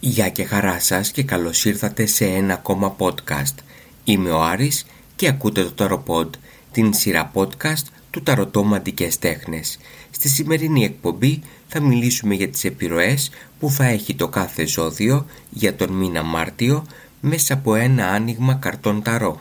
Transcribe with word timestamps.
Γεια 0.00 0.28
και 0.28 0.44
χαρά 0.44 0.80
σας 0.80 1.10
και 1.10 1.22
καλώς 1.22 1.64
ήρθατε 1.64 2.06
σε 2.06 2.24
ένα 2.24 2.54
ακόμα 2.54 2.96
podcast. 2.98 3.54
Είμαι 4.04 4.30
ο 4.30 4.42
Άρης 4.42 4.86
και 5.16 5.28
ακούτε 5.28 5.64
το 5.64 5.72
Ταροπod, 5.78 6.28
την 6.72 6.94
σειρά 6.94 7.30
podcast 7.34 7.84
του 8.10 8.22
Ταρωτό 8.22 8.62
Μαντικές 8.62 9.18
Τέχνες. 9.18 9.78
Στη 10.10 10.28
σημερινή 10.28 10.84
εκπομπή 10.84 11.42
θα 11.68 11.80
μιλήσουμε 11.80 12.34
για 12.34 12.48
τις 12.48 12.64
επιρροές 12.64 13.30
που 13.58 13.70
θα 13.70 13.84
έχει 13.84 14.14
το 14.14 14.28
κάθε 14.28 14.66
ζώδιο 14.66 15.26
για 15.50 15.74
τον 15.74 15.92
μήνα 15.92 16.22
Μάρτιο 16.22 16.86
μέσα 17.20 17.54
από 17.54 17.74
ένα 17.74 18.06
άνοιγμα 18.08 18.54
καρτών 18.54 19.02
ταρό. 19.02 19.40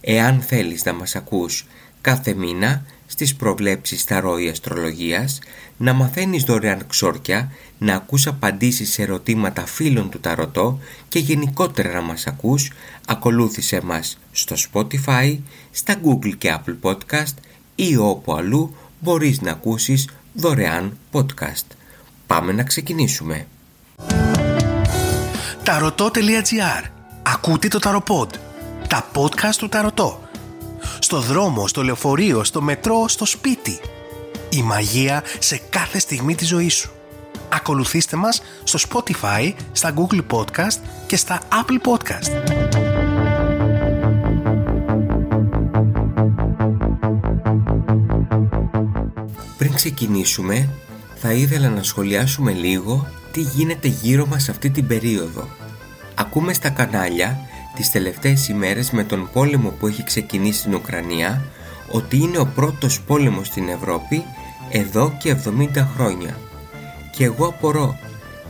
Εάν 0.00 0.40
θέλεις 0.40 0.84
να 0.84 0.92
μας 0.92 1.16
ακούς 1.16 1.66
κάθε 2.00 2.34
μήνα 2.34 2.84
στις 3.06 3.34
προβλέψεις 3.34 4.04
ταρό 4.04 4.34
αστρολογίας, 4.50 5.38
να 5.76 5.92
μαθαίνεις 5.92 6.42
δωρεάν 6.42 6.86
ξόρκια, 6.86 7.52
να 7.78 7.94
ακούς 7.94 8.26
απαντήσεις 8.26 8.92
σε 8.92 9.02
ερωτήματα 9.02 9.66
φίλων 9.66 10.10
του 10.10 10.20
ταρωτό 10.20 10.78
και 11.08 11.18
γενικότερα 11.18 11.92
να 11.92 12.00
μας 12.00 12.26
ακούς, 12.26 12.72
ακολούθησέ 13.06 13.80
μας 13.80 14.18
στο 14.32 14.56
Spotify, 14.56 15.38
στα 15.70 15.94
Google 16.04 16.36
και 16.38 16.54
Apple 16.58 16.76
Podcast 16.82 17.34
ή 17.74 17.96
όπου 17.96 18.34
αλλού 18.34 18.76
μπορείς 19.00 19.40
να 19.40 19.50
ακούσεις 19.50 20.08
δωρεάν 20.32 20.98
podcast. 21.12 21.66
Πάμε 22.26 22.52
να 22.52 22.62
ξεκινήσουμε. 22.62 23.46
Ταρωτό.gr 25.62 26.90
Ακούτε 27.22 27.68
το 27.68 27.78
Ταροπод. 27.78 28.40
Τα 28.88 29.10
podcast 29.14 29.54
του 29.58 29.68
Ταρωτό. 29.68 30.25
Στο 30.98 31.20
δρόμο, 31.20 31.68
στο 31.68 31.82
λεωφορείο, 31.82 32.44
στο 32.44 32.62
μετρό, 32.62 33.08
στο 33.08 33.24
σπίτι. 33.24 33.80
Η 34.48 34.62
μαγεία 34.62 35.22
σε 35.38 35.60
κάθε 35.70 35.98
στιγμή 35.98 36.34
της 36.34 36.48
ζωής 36.48 36.74
σου. 36.74 36.90
Ακολουθήστε 37.48 38.16
μας 38.16 38.42
στο 38.64 38.78
Spotify, 38.88 39.52
στα 39.72 39.94
Google 39.96 40.20
Podcast 40.30 40.78
και 41.06 41.16
στα 41.16 41.40
Apple 41.48 41.88
Podcast. 41.90 42.30
Πριν 49.58 49.74
ξεκινήσουμε, 49.74 50.68
θα 51.16 51.32
ήθελα 51.32 51.68
να 51.68 51.82
σχολιάσουμε 51.82 52.52
λίγο 52.52 53.06
τι 53.32 53.40
γίνεται 53.40 53.88
γύρω 53.88 54.26
μας 54.26 54.48
αυτή 54.48 54.70
την 54.70 54.86
περίοδο. 54.86 55.48
Ακούμε 56.14 56.52
στα 56.52 56.68
κανάλια 56.68 57.40
τις 57.76 57.90
τελευταίες 57.90 58.48
ημέρες 58.48 58.90
με 58.90 59.04
τον 59.04 59.28
πόλεμο 59.32 59.68
που 59.68 59.86
έχει 59.86 60.04
ξεκινήσει 60.04 60.58
στην 60.58 60.74
Ουκρανία 60.74 61.42
ότι 61.90 62.16
είναι 62.16 62.38
ο 62.38 62.46
πρώτος 62.46 63.00
πόλεμος 63.00 63.46
στην 63.46 63.68
Ευρώπη 63.68 64.24
εδώ 64.70 65.16
και 65.18 65.36
70 65.74 65.86
χρόνια. 65.96 66.38
Και 67.10 67.24
εγώ 67.24 67.46
απορώ, 67.46 67.98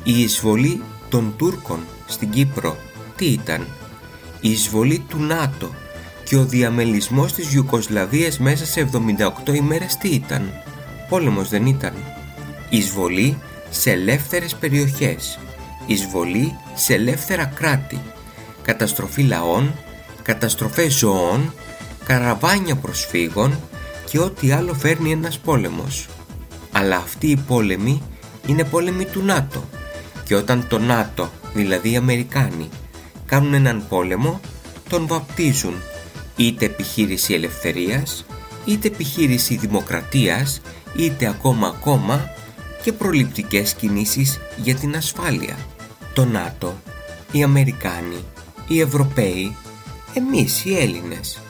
η 0.05 0.23
εισβολή 0.23 0.83
των 1.09 1.35
Τούρκων 1.37 1.79
στην 2.07 2.31
Κύπρο 2.31 2.77
τι 3.17 3.27
ήταν, 3.27 3.67
η 4.41 4.51
εισβολή 4.51 4.99
του 5.09 5.19
ΝΑΤΟ 5.19 5.75
και 6.25 6.37
ο 6.37 6.45
διαμελισμός 6.45 7.33
της 7.33 7.53
Ιουκοσλαβίας 7.53 8.39
μέσα 8.39 8.67
σε 8.67 8.89
78 9.47 9.55
ημέρες 9.55 9.97
τι 9.97 10.09
ήταν, 10.09 10.53
πόλεμος 11.09 11.49
δεν 11.49 11.67
ήταν. 11.67 11.93
Εισβολή 12.69 13.39
σε 13.71 13.91
ελεύθερες 13.91 14.55
περιοχές, 14.55 15.39
εισβολή 15.87 16.57
σε 16.75 16.95
ελεύθερα 16.95 17.45
κράτη, 17.45 18.01
καταστροφή 18.67 19.23
λαών, 19.23 19.75
καταστροφές 20.23 20.99
ζωών, 20.99 21.53
καραβάνια 22.05 22.77
προσφύγων 22.77 23.59
και 24.11 24.19
ό,τι 24.19 24.51
άλλο 24.51 24.75
φέρνει 24.75 25.13
ένας 25.13 25.39
πόλεμος. 25.39 26.07
Αλλά 26.73 26.97
αυτοί 26.97 27.27
οι 27.27 27.37
πόλεμοι 27.37 28.03
είναι 28.47 28.65
πόλεμοι 28.65 29.05
του 29.05 29.23
ΝΑΤΟ 29.23 29.65
και 30.25 30.35
όταν 30.35 30.67
το 30.69 30.79
ΝΑΤΟ, 30.79 31.31
δηλαδή 31.55 31.91
οι 31.91 31.97
Αμερικάνοι, 31.97 32.69
κάνουν 33.27 33.55
έναν 33.55 33.85
πόλεμο, 33.89 34.41
τον 34.89 35.07
βαπτίζουν 35.07 35.75
είτε 36.37 36.65
επιχείρηση 36.65 37.35
ελευθερίας, 37.35 38.27
είτε 38.65 38.89
επιχείρηση 38.89 39.57
δημοκρατίας, 39.57 40.61
είτε 40.97 41.27
ακόμα 41.27 41.67
ακόμα 41.67 42.31
και 42.83 42.93
προληπτικές 42.93 43.75
κινήσεις 43.75 44.41
για 44.57 44.75
την 44.75 44.97
ασφάλεια. 44.97 45.57
Το 46.15 46.25
ΝΑΤΟ, 46.25 46.75
οι 47.33 47.43
Αμερικάνοι, 47.43 48.25
οι 48.69 48.81
Ευρωπαίοι, 48.81 49.57
εμείς 50.15 50.65
οι 50.65 50.77
Έλληνες, 50.79 51.41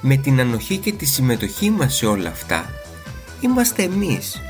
με 0.00 0.16
την 0.16 0.40
ανοχή 0.40 0.76
και 0.76 0.92
τη 0.92 1.04
συμμετοχή 1.04 1.70
μας 1.70 1.94
σε 1.94 2.06
όλα 2.06 2.28
αυτά, 2.28 2.70
είμαστε 3.40 3.82
εμείς 3.82 4.40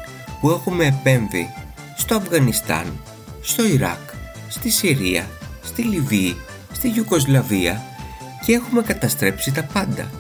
που 0.41 0.51
έχουμε 0.51 0.87
επέμβει 0.87 1.49
στο 1.97 2.15
Αφγανιστάν, 2.15 3.01
στο 3.41 3.67
Ιράκ, 3.67 4.11
στη 4.49 4.71
Συρία, 4.71 5.29
στη 5.63 5.83
Λιβύη, 5.83 6.37
στη 6.73 6.93
Ιουκοσλαβία 6.97 7.83
και 8.45 8.53
έχουμε 8.53 8.83
καταστρέψει 8.83 9.53
τα 9.53 9.63
πάντα. 9.63 10.11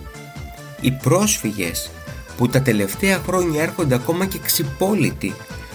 Οι 0.80 0.90
πρόσφυγες 0.90 1.90
που 2.36 2.48
τα 2.48 2.62
τελευταία 2.62 3.18
χρόνια 3.18 3.62
έρχονται 3.62 3.94
ακόμα 3.94 4.26
και 4.26 4.38
ξυπόλοιτοι 4.38 5.34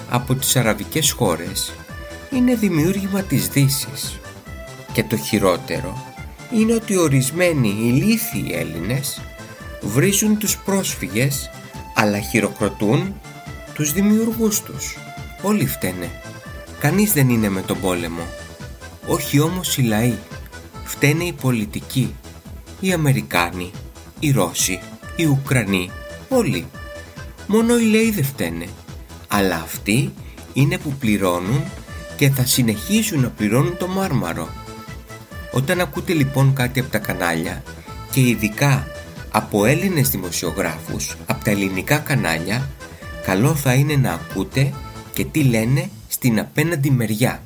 από 0.10 0.36
τις 0.36 0.56
αραβικές 0.56 1.12
χώρες 1.12 1.74
είναι 2.34 2.56
δημιούργημα 2.56 3.22
της 3.22 3.48
δύσης. 3.48 4.20
Και 4.94 5.04
το 5.04 5.18
χειρότερο 5.18 6.04
είναι 6.54 6.74
ότι 6.74 6.98
ορισμένοι 6.98 7.68
ηλίθιοι 7.68 8.52
Έλληνες 8.54 9.22
βρίζουν 9.82 10.38
τους 10.38 10.58
πρόσφυγες 10.58 11.50
αλλά 11.96 12.20
χειροκροτούν 12.20 13.16
τους 13.74 13.94
δημιουργούς 13.94 14.62
τους. 14.62 14.98
Όλοι 15.42 15.66
φταίνε. 15.66 16.12
Κανείς 16.80 17.14
δεν 17.14 17.30
είναι 17.30 17.50
με 17.50 17.62
τον 17.62 17.80
πόλεμο. 17.80 18.28
Όχι 19.08 19.40
όμως 19.40 19.78
οι 19.78 19.82
λαοί. 19.82 20.18
Φταίνε 20.84 21.24
οι 21.24 21.34
πολιτικοί. 21.34 22.16
Οι 22.80 22.92
Αμερικάνοι, 22.92 23.72
οι 24.20 24.32
Ρώσοι, 24.32 24.80
οι 25.16 25.26
Ουκρανοί, 25.26 25.92
όλοι. 26.30 26.68
Μόνο 27.48 27.78
οι 27.78 27.84
λαοί 27.84 28.12
δεν 28.12 28.24
φταίνε. 28.24 28.66
Αλλά 29.28 29.56
αυτοί 29.56 30.14
είναι 30.54 30.78
που 30.78 30.94
πληρώνουν 31.00 31.64
και 32.18 32.30
θα 32.30 32.46
συνεχίσουν 32.46 33.22
να 33.22 33.30
πληρώνουν 33.30 33.78
το 33.78 33.88
μάρμαρο. 33.88 34.50
Όταν 35.58 35.80
ακούτε 35.82 36.14
λοιπόν 36.14 36.54
κάτι 36.54 36.80
από 36.80 36.90
τα 36.90 36.98
κανάλια 36.98 37.64
και 38.12 38.20
ειδικά 38.20 38.88
από 39.32 39.66
Έλληνες 39.66 40.10
δημοσιογράφους 40.10 41.18
από 41.26 41.44
τα 41.44 41.52
ελληνικά 41.52 41.98
κανάλια 41.98 42.70
καλό 43.24 43.56
θα 43.56 43.74
είναι 43.74 43.96
να 43.96 44.12
ακούτε 44.12 44.74
και 45.14 45.26
τι 45.26 45.44
λένε 45.44 45.90
στην 46.08 46.40
απέναντι 46.40 46.92
μεριά. 46.92 47.42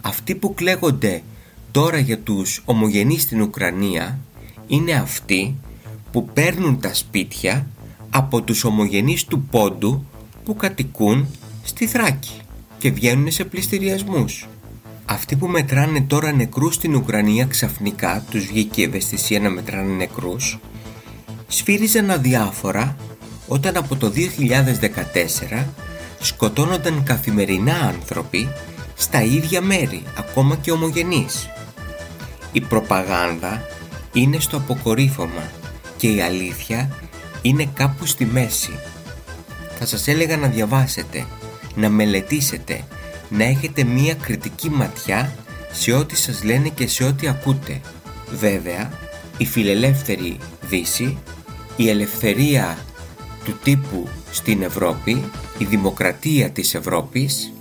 Αυτοί 0.00 0.34
που 0.34 0.54
κλαίγονται 0.54 1.22
τώρα 1.70 1.98
για 1.98 2.18
τους 2.18 2.62
ομογενείς 2.64 3.22
στην 3.22 3.40
Ουκρανία 3.40 4.18
είναι 4.66 4.92
αυτοί 4.92 5.54
που 6.12 6.24
παίρνουν 6.24 6.80
τα 6.80 6.94
σπίτια 6.94 7.66
από 8.10 8.42
τους 8.42 8.64
ομογενείς 8.64 9.24
του 9.24 9.42
Πόντου 9.42 10.04
που 10.44 10.56
κατοικούν 10.56 11.26
στη 11.64 11.86
Θράκη 11.86 12.40
και 12.78 12.90
βγαίνουν 12.90 13.30
σε 13.30 13.44
πληστηριασμούς. 13.44 14.48
Αυτοί 15.10 15.36
που 15.36 15.46
μετράνε 15.46 16.00
τώρα 16.00 16.32
νεκρούς 16.32 16.74
στην 16.74 16.94
Ουκρανία 16.94 17.44
ξαφνικά 17.44 18.24
τους 18.30 18.46
βγήκε 18.46 18.80
η 18.80 18.84
ευαισθησία 18.84 19.40
να 19.40 19.50
μετράνε 19.50 19.94
νεκρούς 19.94 20.58
σφύριζαν 21.48 22.10
αδιάφορα 22.10 22.96
όταν 23.46 23.76
από 23.76 23.96
το 23.96 24.12
2014 25.60 25.64
σκοτώνονταν 26.20 27.02
καθημερινά 27.02 27.74
άνθρωποι 27.74 28.48
στα 28.94 29.22
ίδια 29.22 29.60
μέρη, 29.60 30.02
ακόμα 30.18 30.56
και 30.56 30.70
ομογενείς. 30.70 31.48
Η 32.52 32.60
προπαγάνδα 32.60 33.62
είναι 34.12 34.38
στο 34.38 34.56
αποκορύφωμα 34.56 35.50
και 35.96 36.08
η 36.08 36.20
αλήθεια 36.20 36.90
είναι 37.42 37.70
κάπου 37.74 38.06
στη 38.06 38.24
μέση. 38.24 38.78
Θα 39.78 39.86
σας 39.86 40.08
έλεγα 40.08 40.36
να 40.36 40.48
διαβάσετε, 40.48 41.26
να 41.74 41.88
μελετήσετε, 41.88 42.84
να 43.28 43.44
έχετε 43.44 43.84
μία 43.84 44.14
κριτική 44.14 44.70
ματιά 44.70 45.34
σε 45.72 45.92
ό,τι 45.92 46.16
σας 46.16 46.44
λένε 46.44 46.68
και 46.68 46.86
σε 46.86 47.04
ό,τι 47.04 47.28
ακούτε. 47.28 47.80
Βέβαια, 48.30 48.90
η 49.38 49.46
φιλελεύθερη 49.46 50.38
Δύση 50.68 51.18
η 51.78 51.88
ελευθερία 51.88 52.78
του 53.44 53.58
τύπου 53.62 54.08
στην 54.30 54.62
Ευρώπη, 54.62 55.24
η 55.58 55.64
δημοκρατία 55.64 56.50
της 56.50 56.74
Ευρώπης 56.74 57.52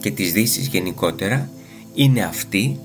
και 0.00 0.10
της 0.10 0.32
Δύσης 0.32 0.66
γενικότερα 0.66 1.50
είναι 1.94 2.22
αυτή 2.22 2.80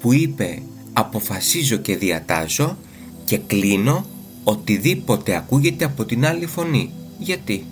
που 0.00 0.12
είπε 0.12 0.62
αποφασίζω 0.92 1.76
και 1.76 1.96
διατάζω 1.96 2.76
και 3.24 3.38
κλείνω 3.38 4.06
οτιδήποτε 4.44 5.36
ακούγεται 5.36 5.84
από 5.84 6.04
την 6.04 6.26
άλλη 6.26 6.46
φωνή. 6.46 6.90
Γιατί; 7.18 7.64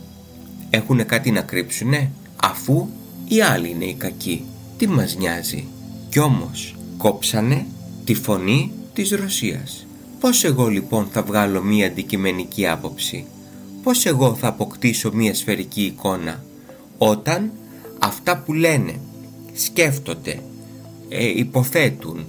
Έχουνε 0.70 1.02
κάτι 1.02 1.30
να 1.30 1.40
κρύψουνε 1.40 2.10
αφού 2.36 2.88
οι 3.28 3.40
άλλοι 3.40 3.70
είναι 3.70 3.84
οι 3.84 3.94
κακοί. 3.94 4.44
Τι 4.76 4.88
μας 4.88 5.16
νοιάζει; 5.16 5.64
Κι 6.08 6.18
όμως 6.18 6.76
κόψανε 6.96 7.66
τη 8.04 8.14
φωνή 8.14 8.72
της 8.92 9.10
Ρωσίας. 9.10 9.86
Πώς 10.20 10.44
εγώ 10.44 10.68
λοιπόν 10.68 11.08
θα 11.10 11.22
βγάλω 11.22 11.62
μία 11.62 11.86
αντικειμενική 11.86 12.66
άποψη, 12.66 13.26
πώς 13.82 14.06
εγώ 14.06 14.34
θα 14.34 14.48
αποκτήσω 14.48 15.10
μία 15.12 15.34
σφαιρική 15.34 15.82
εικόνα, 15.82 16.44
όταν 16.98 17.50
αυτά 17.98 18.38
που 18.38 18.52
λένε, 18.52 18.94
σκέφτονται, 19.54 20.38
ε, 21.08 21.38
υποθέτουν, 21.38 22.26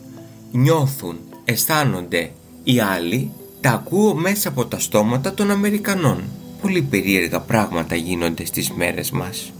νιώθουν, 0.51 1.17
αισθάνονται 1.45 2.31
οι 2.63 2.79
άλλοι, 2.79 3.31
τα 3.61 3.71
ακούω 3.71 4.15
μέσα 4.15 4.49
από 4.49 4.65
τα 4.65 4.79
στόματα 4.79 5.33
των 5.33 5.51
Αμερικανών. 5.51 6.23
Πολύ 6.61 6.81
περίεργα 6.81 7.39
πράγματα 7.39 7.95
γίνονται 7.95 8.45
στις 8.45 8.71
μέρες 8.71 9.11
μας. 9.11 9.51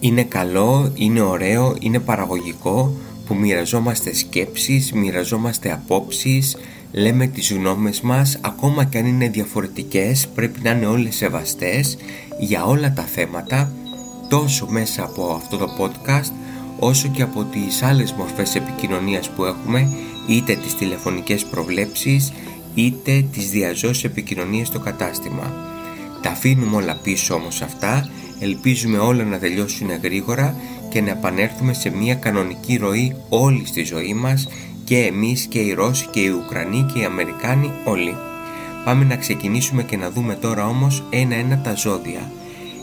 Είναι 0.00 0.22
καλό, 0.22 0.92
είναι 0.94 1.20
ωραίο, 1.20 1.76
είναι 1.80 1.98
παραγωγικό 1.98 2.96
που 3.26 3.34
μοιραζόμαστε 3.34 4.14
σκέψεις, 4.14 4.92
μοιραζόμαστε 4.92 5.72
απόψεις, 5.72 6.56
λέμε 6.92 7.26
τις 7.26 7.52
γνώμες 7.52 8.00
μας, 8.00 8.38
ακόμα 8.40 8.84
και 8.84 8.98
αν 8.98 9.06
είναι 9.06 9.28
διαφορετικές 9.28 10.28
πρέπει 10.34 10.60
να 10.62 10.70
είναι 10.70 10.86
όλες 10.86 11.14
σεβαστές 11.14 11.96
για 12.38 12.64
όλα 12.64 12.92
τα 12.92 13.02
θέματα, 13.02 13.72
τόσο 14.28 14.66
μέσα 14.70 15.02
από 15.02 15.32
αυτό 15.32 15.56
το 15.56 15.66
podcast 15.78 16.32
όσο 16.78 17.08
και 17.08 17.22
από 17.22 17.44
τις 17.44 17.82
άλλες 17.82 18.12
μορφές 18.12 18.54
επικοινωνίας 18.54 19.30
που 19.30 19.44
έχουμε 19.44 19.92
είτε 20.28 20.54
τις 20.54 20.74
τηλεφωνικές 20.74 21.44
προβλέψεις 21.44 22.32
είτε 22.74 23.24
τις 23.32 23.50
διαζώσεις 23.50 24.04
επικοινωνίες 24.04 24.66
στο 24.66 24.78
κατάστημα. 24.78 25.52
Τα 26.22 26.30
αφήνουμε 26.30 26.76
όλα 26.76 26.98
πίσω 27.02 27.34
όμως 27.34 27.62
αυτά, 27.62 28.10
ελπίζουμε 28.38 28.98
όλα 28.98 29.24
να 29.24 29.38
τελειώσουν 29.38 29.88
γρήγορα 30.02 30.56
και 30.88 31.00
να 31.00 31.10
επανέλθουμε 31.10 31.72
σε 31.72 31.90
μια 31.90 32.14
κανονική 32.14 32.76
ροή 32.76 33.16
όλη 33.28 33.66
στη 33.66 33.84
ζωή 33.84 34.14
μας 34.14 34.48
και 34.84 34.98
εμείς 34.98 35.46
και 35.46 35.58
οι 35.58 35.72
Ρώσοι 35.72 36.06
και 36.10 36.20
οι 36.20 36.28
Ουκρανοί 36.28 36.86
και 36.92 36.98
οι 36.98 37.04
Αμερικάνοι 37.04 37.70
όλοι. 37.84 38.14
Πάμε 38.84 39.04
να 39.04 39.16
ξεκινήσουμε 39.16 39.82
και 39.82 39.96
να 39.96 40.10
δούμε 40.10 40.34
τώρα 40.34 40.66
όμως 40.66 41.02
ένα-ένα 41.10 41.60
τα 41.60 41.74
ζώδια. 41.74 42.30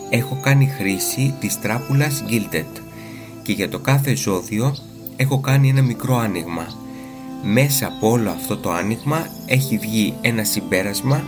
Έχω 0.09 0.39
κάνει 0.44 0.71
χρήση 0.77 1.33
της 1.39 1.61
τράπουλας 1.61 2.23
Gilded 2.29 2.81
και 3.44 3.51
για 3.51 3.69
το 3.69 3.79
κάθε 3.79 4.15
ζώδιο 4.15 4.75
έχω 5.15 5.39
κάνει 5.39 5.69
ένα 5.69 5.81
μικρό 5.81 6.17
άνοιγμα. 6.17 6.67
Μέσα 7.44 7.88
από 7.88 8.09
όλο 8.09 8.29
αυτό 8.29 8.57
το 8.57 8.71
άνοιγμα 8.71 9.27
έχει 9.45 9.77
βγει 9.77 10.13
ένα 10.21 10.44
συμπέρασμα 10.44 11.23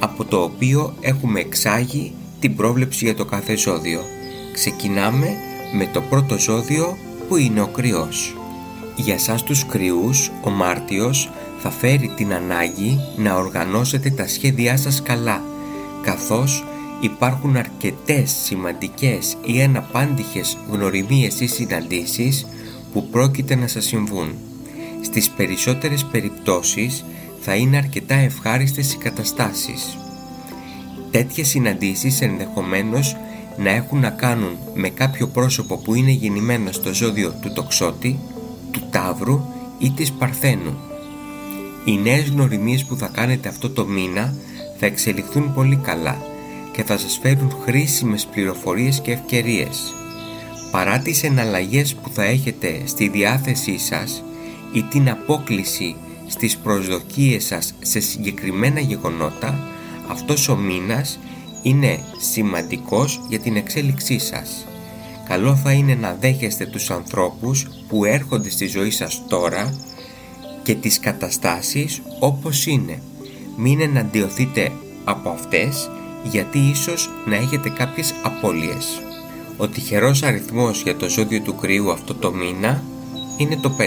από 0.00 0.24
το 0.24 0.42
οποίο 0.42 0.94
έχουμε 1.00 1.40
εξάγει 1.40 2.12
την 2.44 2.56
πρόβλεψη 2.56 3.04
για 3.04 3.14
το 3.14 3.24
κάθε 3.24 3.56
ζώδιο. 3.56 4.00
Ξεκινάμε 4.52 5.36
με 5.72 5.86
το 5.92 6.00
πρώτο 6.00 6.38
ζώδιο 6.38 6.96
που 7.28 7.36
είναι 7.36 7.60
ο 7.60 7.66
κρυός. 7.66 8.36
Για 8.96 9.18
σας 9.18 9.42
τους 9.42 9.66
κρυούς, 9.66 10.30
ο 10.42 10.50
Μάρτιος 10.50 11.30
θα 11.58 11.70
φέρει 11.70 12.12
την 12.16 12.32
ανάγκη 12.32 13.00
να 13.16 13.34
οργανώσετε 13.34 14.10
τα 14.10 14.28
σχέδιά 14.28 14.76
σας 14.76 15.02
καλά, 15.02 15.42
καθώς 16.02 16.64
υπάρχουν 17.00 17.56
αρκετές 17.56 18.30
σημαντικές 18.44 19.36
ή 19.44 19.62
αναπάντηχες 19.62 20.58
γνωριμίες 20.70 21.40
ή 21.40 21.46
συναντήσεις 21.46 22.46
που 22.92 23.08
πρόκειται 23.08 23.54
να 23.54 23.66
σας 23.66 23.84
συμβούν. 23.84 24.34
Στις 25.00 25.30
περισσότερες 25.30 26.04
περιπτώσεις 26.04 27.04
θα 27.40 27.54
είναι 27.54 27.76
αρκετά 27.76 28.14
ευχάριστες 28.14 28.92
οι 28.92 28.96
καταστάσεις. 28.96 29.98
Τέτοιες 31.14 31.48
συναντήσεις 31.48 32.20
ενδεχομένως 32.20 33.16
να 33.56 33.70
έχουν 33.70 34.00
να 34.00 34.10
κάνουν 34.10 34.56
με 34.74 34.88
κάποιο 34.88 35.28
πρόσωπο 35.28 35.76
που 35.76 35.94
είναι 35.94 36.10
γεννημένο 36.10 36.72
στο 36.72 36.94
ζώδιο 36.94 37.34
του 37.42 37.52
τοξότη, 37.52 38.18
του 38.70 38.82
ταύρου 38.90 39.40
ή 39.78 39.90
της 39.90 40.12
παρθένου. 40.12 40.76
Οι 41.84 41.96
νέες 41.96 42.28
γνωριμίες 42.28 42.84
που 42.84 42.96
θα 42.96 43.06
κάνετε 43.06 43.48
αυτό 43.48 43.70
το 43.70 43.86
μήνα 43.86 44.34
θα 44.78 44.86
εξελιχθούν 44.86 45.54
πολύ 45.54 45.76
καλά 45.76 46.22
και 46.72 46.82
θα 46.82 46.98
σας 46.98 47.18
φέρουν 47.22 47.56
χρήσιμες 47.64 48.26
πληροφορίες 48.26 49.00
και 49.00 49.12
ευκαιρίες. 49.12 49.94
Παρά 50.70 50.98
τις 50.98 51.22
εναλλαγές 51.22 51.94
που 51.94 52.10
θα 52.12 52.24
έχετε 52.24 52.80
στη 52.84 53.08
διάθεσή 53.08 53.78
σας 53.78 54.22
ή 54.72 54.82
την 54.82 55.10
απόκληση 55.10 55.96
στις 56.26 56.56
προσδοκίες 56.56 57.44
σας 57.44 57.74
σε 57.82 58.00
συγκεκριμένα 58.00 58.80
γεγονότα, 58.80 59.73
αυτός 60.08 60.48
ο 60.48 60.56
μήνας 60.56 61.18
είναι 61.62 61.98
σημαντικός 62.18 63.20
για 63.28 63.38
την 63.38 63.56
εξέλιξή 63.56 64.18
σας. 64.18 64.66
Καλό 65.28 65.56
θα 65.56 65.72
είναι 65.72 65.94
να 65.94 66.16
δέχεστε 66.20 66.66
τους 66.66 66.90
ανθρώπους 66.90 67.66
που 67.88 68.04
έρχονται 68.04 68.50
στη 68.50 68.66
ζωή 68.66 68.90
σας 68.90 69.22
τώρα 69.28 69.74
και 70.62 70.74
τις 70.74 71.00
καταστάσεις 71.00 72.02
όπως 72.18 72.66
είναι. 72.66 73.02
Μην 73.56 73.80
εναντιωθείτε 73.80 74.72
από 75.04 75.28
αυτές 75.28 75.90
γιατί 76.22 76.58
ίσως 76.58 77.10
να 77.26 77.36
έχετε 77.36 77.68
κάποιες 77.68 78.14
απώλειες. 78.24 79.00
Ο 79.56 79.68
τυχερός 79.68 80.22
αριθμός 80.22 80.82
για 80.82 80.96
το 80.96 81.08
ζώδιο 81.08 81.40
του 81.40 81.54
κρύου 81.54 81.90
αυτό 81.90 82.14
το 82.14 82.32
μήνα 82.32 82.82
είναι 83.36 83.56
το 83.56 83.70
5. 83.70 83.82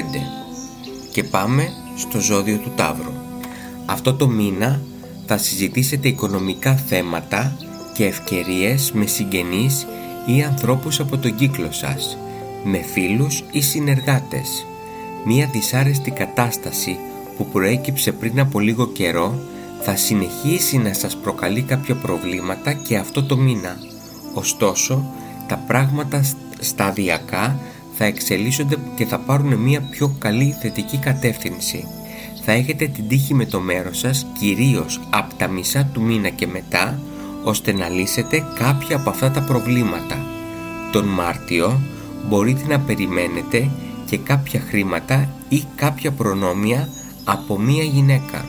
Και 1.11 1.23
πάμε 1.23 1.69
στο 1.95 2.19
ζώδιο 2.19 2.57
του 2.57 2.71
Ταύρου. 2.75 3.11
Αυτό 3.85 4.13
το 4.13 4.27
μήνα 4.27 4.81
θα 5.27 5.37
συζητήσετε 5.37 6.07
οικονομικά 6.07 6.75
θέματα 6.75 7.57
και 7.93 8.05
ευκαιρίες 8.05 8.91
με 8.91 9.05
συγγενείς 9.05 9.87
ή 10.25 10.43
ανθρώπους 10.43 10.99
από 10.99 11.17
τον 11.17 11.35
κύκλο 11.35 11.71
σας, 11.71 12.17
με 12.63 12.77
φίλους 12.77 13.43
ή 13.51 13.61
συνεργάτες. 13.61 14.65
Μία 15.25 15.49
δυσάρεστη 15.51 16.11
κατάσταση 16.11 16.97
που 17.37 17.45
προέκυψε 17.45 18.11
πριν 18.11 18.39
από 18.39 18.59
λίγο 18.59 18.87
καιρό 18.87 19.39
θα 19.81 19.95
συνεχίσει 19.95 20.77
να 20.77 20.93
σας 20.93 21.17
προκαλεί 21.17 21.61
κάποια 21.61 21.95
προβλήματα 21.95 22.73
και 22.73 22.97
αυτό 22.97 23.23
το 23.23 23.37
μήνα. 23.37 23.77
Ωστόσο, 24.33 25.05
τα 25.47 25.57
πράγματα 25.67 26.23
σταδιακά 26.59 27.59
θα 27.93 28.05
εξελίσσονται 28.05 28.75
και 28.95 29.05
θα 29.05 29.19
πάρουν 29.19 29.53
μια 29.53 29.81
πιο 29.81 30.15
καλή 30.19 30.55
θετική 30.61 30.97
κατεύθυνση. 30.97 31.87
Θα 32.49 32.55
έχετε 32.55 32.87
την 32.87 33.07
τύχη 33.07 33.33
με 33.33 33.45
το 33.45 33.59
μέρος 33.59 33.97
σας 33.97 34.25
κυρίως 34.39 34.99
από 35.09 35.33
τα 35.33 35.47
μισά 35.47 35.89
του 35.93 36.01
μήνα 36.01 36.29
και 36.29 36.47
μετά 36.47 36.99
ώστε 37.43 37.73
να 37.73 37.89
λύσετε 37.89 38.45
κάποια 38.55 38.95
από 38.95 39.09
αυτά 39.09 39.31
τα 39.31 39.41
προβλήματα. 39.41 40.15
Τον 40.91 41.05
Μάρτιο 41.05 41.81
μπορείτε 42.27 42.67
να 42.67 42.79
περιμένετε 42.79 43.69
και 44.05 44.17
κάποια 44.17 44.59
χρήματα 44.59 45.29
ή 45.49 45.63
κάποια 45.75 46.11
προνόμια 46.11 46.89
από 47.23 47.59
μία 47.59 47.83
γυναίκα. 47.83 48.45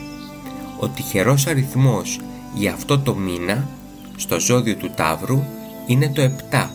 Ο 0.79 0.87
τυχερός 0.87 1.47
αριθμός 1.47 2.19
για 2.55 2.73
αυτό 2.73 2.99
το 2.99 3.15
μήνα 3.15 3.67
στο 4.15 4.39
ζώδιο 4.39 4.75
του 4.75 4.91
Ταύρου 4.95 5.43
είναι 5.87 6.09
το 6.09 6.21
7. 6.51 6.69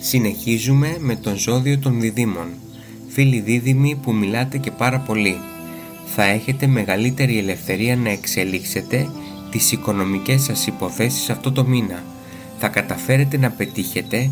Συνεχίζουμε 0.00 0.96
με 0.98 1.16
τον 1.16 1.36
ζώδιο 1.36 1.78
των 1.78 2.00
διδήμων. 2.00 2.48
Φίλοι 3.08 3.40
δίδυμοι 3.40 3.98
που 4.02 4.12
μιλάτε 4.12 4.58
και 4.58 4.70
πάρα 4.70 4.98
πολύ. 4.98 5.36
Θα 6.14 6.24
έχετε 6.24 6.66
μεγαλύτερη 6.66 7.38
ελευθερία 7.38 7.96
να 7.96 8.10
εξελίξετε 8.10 9.08
τις 9.50 9.72
οικονομικές 9.72 10.42
σας 10.42 10.66
υποθέσεις 10.66 11.30
αυτό 11.30 11.52
το 11.52 11.64
μήνα. 11.64 12.02
Θα 12.58 12.68
καταφέρετε 12.68 13.36
να 13.36 13.50
πετύχετε 13.50 14.30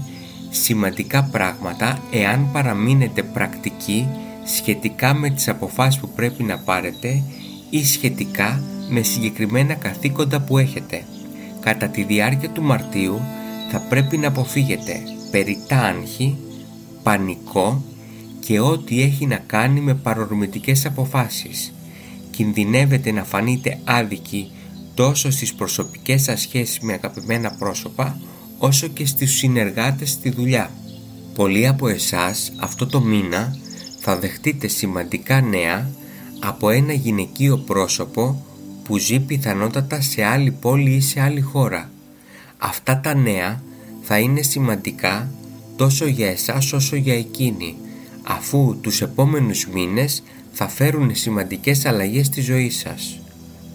σημαντικά 0.50 1.28
πράγματα 1.33 2.02
εάν 2.11 2.49
παραμείνετε 2.52 3.23
πρακτικοί 3.23 4.09
σχετικά 4.45 5.14
με 5.14 5.31
τις 5.31 5.49
αποφάσεις 5.49 6.00
που 6.00 6.09
πρέπει 6.09 6.43
να 6.43 6.59
πάρετε 6.59 7.23
ή 7.71 7.85
σχετικά 7.85 8.62
με 8.88 9.02
συγκεκριμένα 9.02 9.75
καθήκοντα 9.75 10.40
που 10.40 10.59
έχετε. 10.59 11.04
Κατά 11.61 11.88
τη 11.88 12.02
διάρκεια 12.02 12.50
του 12.50 12.62
Μαρτίου 12.62 13.21
θα 13.71 13.78
πρέπει 13.81 14.16
να 14.16 14.28
αποφύγετε 14.28 15.02
περιτά 15.31 15.81
άγχη, 15.81 16.37
πανικό 17.02 17.83
και 18.45 18.61
ό,τι 18.61 19.03
έχει 19.03 19.27
να 19.27 19.37
κάνει 19.37 19.81
με 19.81 19.95
παρορμητικές 19.95 20.87
αποφάσεις. 20.87 21.73
Κινδυνεύετε 22.31 23.11
να 23.11 23.25
φανείτε 23.25 23.79
άδικοι 23.85 24.51
τόσο 24.95 25.31
στις 25.31 25.55
προσωπικές 25.55 26.23
σας 26.23 26.41
σχέσεις 26.41 26.81
με 26.81 26.93
αγαπημένα 26.93 27.51
πρόσωπα 27.59 28.21
όσο 28.59 28.87
και 28.87 29.07
στις 29.07 29.33
συνεργάτες 29.33 30.11
στη 30.11 30.31
δουλειά. 30.31 30.71
Πολλοί 31.35 31.67
από 31.67 31.89
εσάς 31.89 32.53
αυτό 32.57 32.87
το 32.87 33.01
μήνα 33.01 33.57
θα 34.01 34.19
δεχτείτε 34.19 34.67
σημαντικά 34.67 35.41
νέα 35.41 35.91
από 36.41 36.71
ένα 36.71 36.93
γυναικείο 36.93 37.59
πρόσωπο 37.59 38.45
που 38.85 38.99
ζει 38.99 39.21
πιθανότατα 39.21 40.01
σε 40.01 40.25
άλλη 40.25 40.51
πόλη 40.51 40.91
ή 40.91 41.01
σε 41.01 41.21
άλλη 41.21 41.41
χώρα. 41.41 41.91
Αυτά 42.59 43.01
τα 43.01 43.15
νέα 43.15 43.63
θα 44.03 44.19
είναι 44.19 44.43
σημαντικά 44.43 45.31
τόσο 45.77 46.07
για 46.07 46.31
εσάς 46.31 46.73
όσο 46.73 46.97
για 46.97 47.15
εκείνη, 47.15 47.77
αφού 48.25 48.76
τους 48.81 49.02
επόμενους 49.02 49.69
μήνες 49.73 50.23
θα 50.52 50.69
φέρουν 50.69 51.14
σημαντικές 51.14 51.87
αλλαγές 51.87 52.26
στη 52.26 52.40
ζωή 52.40 52.71
σας. 52.71 53.19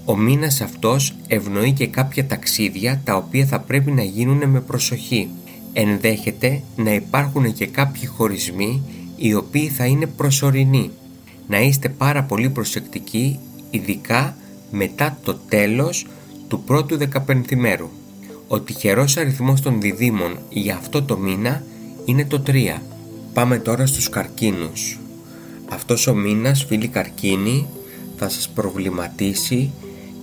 Ο 0.05 0.17
μήνας 0.17 0.61
αυτός 0.61 1.15
ευνοεί 1.27 1.71
και 1.71 1.87
κάποια 1.87 2.25
ταξίδια 2.25 3.01
τα 3.03 3.15
οποία 3.15 3.45
θα 3.45 3.59
πρέπει 3.59 3.91
να 3.91 4.03
γίνουν 4.03 4.49
με 4.49 4.61
προσοχή. 4.61 5.29
Ενδέχεται 5.73 6.61
να 6.75 6.93
υπάρχουν 6.93 7.53
και 7.53 7.67
κάποιοι 7.67 8.05
χωρισμοί 8.05 8.81
οι 9.15 9.33
οποίοι 9.33 9.67
θα 9.67 9.85
είναι 9.85 10.05
προσωρινοί. 10.05 10.91
Να 11.47 11.61
είστε 11.61 11.89
πάρα 11.89 12.23
πολύ 12.23 12.49
προσεκτικοί 12.49 13.39
ειδικά 13.71 14.37
μετά 14.71 15.17
το 15.23 15.33
τέλος 15.49 16.07
του 16.47 16.63
πρώτου 16.63 16.97
δεκαπενθημέρου. 16.97 17.89
Ο 18.47 18.59
τυχερός 18.59 19.17
αριθμός 19.17 19.61
των 19.61 19.81
διδήμων 19.81 20.37
για 20.49 20.75
αυτό 20.75 21.03
το 21.03 21.17
μήνα 21.17 21.63
είναι 22.05 22.25
το 22.25 22.43
3. 22.47 22.81
Πάμε 23.33 23.59
τώρα 23.59 23.85
στους 23.85 24.09
καρκίνους. 24.09 24.99
Αυτός 25.69 26.07
ο 26.07 26.15
μήνας 26.15 26.63
φίλοι 26.63 26.87
καρκίνη 26.87 27.67
θα 28.17 28.29
σας 28.29 28.49
προβληματίσει 28.49 29.71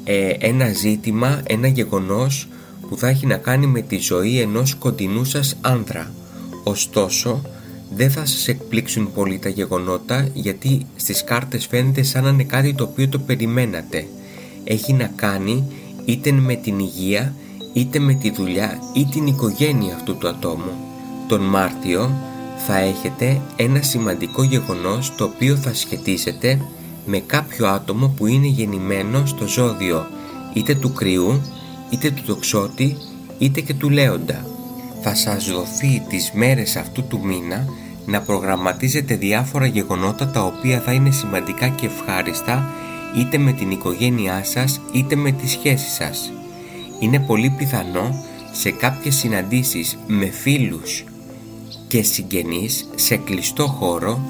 ε, 0.04 0.28
ένα 0.38 0.72
ζήτημα, 0.72 1.42
ένα 1.46 1.66
γεγονός 1.66 2.48
που 2.88 2.96
θα 2.96 3.08
έχει 3.08 3.26
να 3.26 3.36
κάνει 3.36 3.66
με 3.66 3.80
τη 3.80 3.98
ζωή 3.98 4.40
ενός 4.40 4.74
κοντινού 4.74 5.24
σας 5.24 5.56
άνδρα. 5.60 6.12
Ωστόσο, 6.64 7.42
δεν 7.94 8.10
θα 8.10 8.26
σας 8.26 8.48
εκπλήξουν 8.48 9.12
πολύ 9.12 9.38
τα 9.38 9.48
γεγονότα 9.48 10.28
γιατί 10.32 10.86
στις 10.96 11.24
κάρτες 11.24 11.66
φαίνεται 11.66 12.02
σαν 12.02 12.22
να 12.22 12.28
είναι 12.28 12.44
κάτι 12.44 12.74
το 12.74 12.84
οποίο 12.84 13.08
το 13.08 13.18
περιμένατε. 13.18 14.06
Έχει 14.64 14.92
να 14.92 15.10
κάνει 15.16 15.64
είτε 16.04 16.32
με 16.32 16.54
την 16.54 16.78
υγεία, 16.78 17.34
είτε 17.72 17.98
με 17.98 18.14
τη 18.14 18.30
δουλειά 18.30 18.78
ή 18.94 19.04
την 19.04 19.26
οικογένεια 19.26 19.94
αυτού 19.94 20.16
του 20.16 20.28
ατόμου. 20.28 20.72
Τον 21.28 21.40
Μάρτιο 21.40 22.10
θα 22.56 22.78
έχετε 22.78 23.40
ένα 23.56 23.82
σημαντικό 23.82 24.42
γεγονός 24.42 25.14
το 25.16 25.24
οποίο 25.24 25.56
θα 25.56 25.74
σχετίζεται 25.74 26.60
με 27.06 27.18
κάποιο 27.18 27.66
άτομο 27.66 28.14
που 28.16 28.26
είναι 28.26 28.46
γεννημένο 28.46 29.26
στο 29.26 29.46
ζώδιο 29.46 30.06
είτε 30.52 30.74
του 30.74 30.92
κρυού, 30.92 31.40
είτε 31.90 32.10
του 32.10 32.22
τοξότη, 32.26 32.96
είτε 33.38 33.60
και 33.60 33.74
του 33.74 33.90
λέοντα. 33.90 34.46
Θα 35.02 35.14
σας 35.14 35.50
δοθεί 35.50 36.02
τις 36.08 36.30
μέρες 36.34 36.76
αυτού 36.76 37.04
του 37.06 37.20
μήνα 37.24 37.68
να 38.06 38.20
προγραμματίζετε 38.20 39.14
διάφορα 39.14 39.66
γεγονότα 39.66 40.26
τα 40.28 40.44
οποία 40.44 40.80
θα 40.80 40.92
είναι 40.92 41.10
σημαντικά 41.10 41.68
και 41.68 41.86
ευχάριστα 41.86 42.70
είτε 43.18 43.38
με 43.38 43.52
την 43.52 43.70
οικογένειά 43.70 44.44
σας 44.44 44.80
είτε 44.92 45.16
με 45.16 45.30
τις 45.30 45.50
σχέσεις 45.50 45.92
σας. 45.92 46.32
Είναι 47.00 47.20
πολύ 47.20 47.54
πιθανό 47.58 48.24
σε 48.52 48.70
κάποιες 48.70 49.14
συναντήσεις 49.14 49.98
με 50.06 50.26
φίλους 50.26 51.04
και 51.96 52.02
συγγενείς 52.02 52.88
σε 52.94 53.16
κλειστό 53.16 53.66
χώρο 53.66 54.20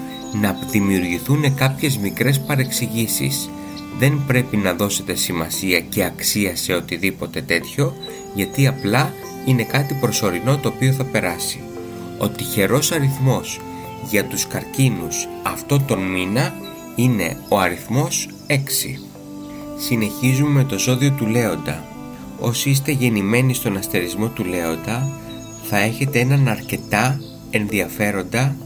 να 0.41 0.59
δημιουργηθούν 0.71 1.55
κάποιες 1.55 1.97
μικρές 1.97 2.41
παρεξηγήσεις. 2.41 3.51
Δεν 3.99 4.23
πρέπει 4.27 4.57
να 4.57 4.75
δώσετε 4.75 5.15
σημασία 5.15 5.81
και 5.81 6.05
αξία 6.05 6.57
σε 6.57 6.73
οτιδήποτε 6.73 7.43
τέτοιο 7.43 7.95
γιατί 8.35 8.67
απλά 8.67 9.13
είναι 9.47 9.63
κάτι 9.63 9.95
προσωρινό 10.01 10.59
το 10.59 10.69
οποίο 10.69 10.93
θα 10.93 11.05
περάσει. 11.05 11.61
Ο 12.19 12.29
τυχερός 12.29 12.93
αριθμός 12.93 13.61
για 14.11 14.25
τους 14.25 14.47
καρκίνους 14.47 15.29
αυτό 15.43 15.81
τον 15.81 15.99
μήνα 15.99 16.55
είναι 16.97 17.37
ο 17.49 17.59
αριθμός 17.59 18.29
6. 18.47 18.55
Συνεχίζουμε 19.77 20.51
με 20.51 20.65
το 20.65 20.79
ζώδιο 20.79 21.11
του 21.11 21.27
Λέοντα. 21.27 21.85
Όσοι 22.41 22.71
είστε 22.71 22.93
γεννημένοι 22.93 23.55
στον 23.55 23.77
αστερισμό 23.77 24.29
του 24.29 24.45
Λέοντα 24.45 25.09
θα 25.63 25.79
έχετε 25.79 26.19
έναν 26.19 26.49
αρκετά 26.49 27.21
ενδιαφέροντα, 27.51 28.57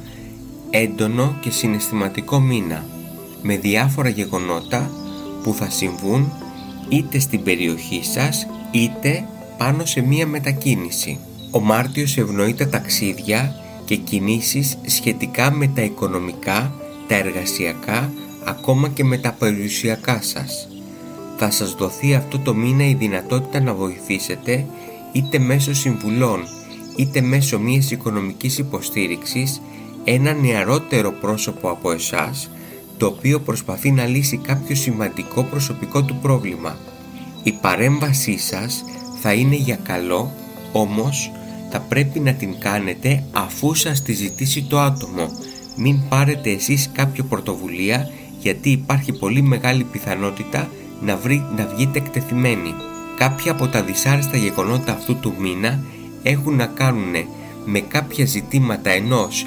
έντονο 0.70 1.37
και 1.40 1.50
συναισθηματικό 1.50 2.40
μήνα 2.40 2.84
με 3.42 3.56
διάφορα 3.56 4.08
γεγονότα 4.08 4.90
που 5.42 5.54
θα 5.54 5.70
συμβούν 5.70 6.32
είτε 6.88 7.18
στην 7.18 7.42
περιοχή 7.42 8.04
σας 8.04 8.46
είτε 8.70 9.25
πάνω 9.58 9.84
σε 9.84 10.00
μία 10.00 10.26
μετακίνηση. 10.26 11.18
Ο 11.50 11.60
Μάρτιος 11.60 12.16
ευνοεί 12.16 12.54
τα 12.54 12.68
ταξίδια 12.68 13.54
και 13.84 13.96
κινήσεις 13.96 14.78
σχετικά 14.87 15.50
με 15.50 15.66
τα 15.66 15.82
οικονομικά, 15.82 16.75
τα 17.08 17.14
εργασιακά, 17.14 18.12
ακόμα 18.44 18.88
και 18.88 19.04
με 19.04 19.18
τα 19.18 19.32
περιουσιακά 19.32 20.22
σας. 20.22 20.68
Θα 21.37 21.50
σας 21.50 21.75
δοθεί 21.75 22.14
αυτό 22.14 22.38
το 22.38 22.54
μήνα 22.54 22.88
η 22.88 22.94
δυνατότητα 22.94 23.60
να 23.60 23.75
βοηθήσετε 23.75 24.66
είτε 25.12 25.38
μέσω 25.38 25.75
συμβουλών 25.75 26.40
είτε 26.97 27.20
μέσω 27.20 27.59
μιας 27.59 27.90
οικονομικής 27.90 28.59
υποστήριξης 28.59 29.61
ένα 30.04 30.32
νεαρότερο 30.32 31.12
πρόσωπο 31.12 31.70
από 31.70 31.92
εσάς 31.92 32.50
το 32.97 33.06
οποίο 33.06 33.40
προσπαθεί 33.40 33.90
να 33.90 34.06
λύσει 34.06 34.37
κάποιο 34.37 34.76
σημαντικό 34.76 35.42
προσωπικό 35.42 36.02
του 36.02 36.16
πρόβλημα. 36.23 36.76
Η 37.42 37.52
παρέμβασή 37.52 38.38
σας 38.38 38.85
θα 39.20 39.32
είναι 39.32 39.56
για 39.56 39.78
καλό, 39.82 40.32
όμως 40.73 41.32
θα 41.70 41.80
πρέπει 41.80 42.20
να 42.20 42.32
την 42.32 42.59
κάνετε 42.59 43.25
αφού 43.32 43.75
σας 43.75 44.02
τη 44.02 44.12
ζητήσει 44.12 44.62
το 44.62 44.80
άτομο. 44.80 45.28
Μην 45.76 46.00
πάρετε 46.09 46.50
εσείς 46.50 46.90
κάποιο 46.92 47.25
πρωτοβουλία 47.25 48.11
γιατί 48.38 48.70
υπάρχει 48.70 49.12
πολύ 49.12 49.42
μεγάλη 49.42 49.85
πιθανότητα 49.85 50.70
να, 51.00 51.16
βρει, 51.16 51.44
να 51.56 51.66
βγείτε 51.66 51.99
εκτεθειμένοι. 51.99 52.75
Κάποια 53.18 53.52
από 53.52 53.68
τα 53.68 53.82
δυσάρεστα 53.82 54.37
γεγονότα 54.37 54.92
αυτού 54.92 55.16
του 55.16 55.35
μήνα 55.38 55.82
έχουν 56.22 56.56
να 56.56 56.66
κάνουν 56.66 57.14
με 57.64 57.80
κάποια 57.80 58.26
ζητήματα 58.26 58.90
ενός 58.90 59.46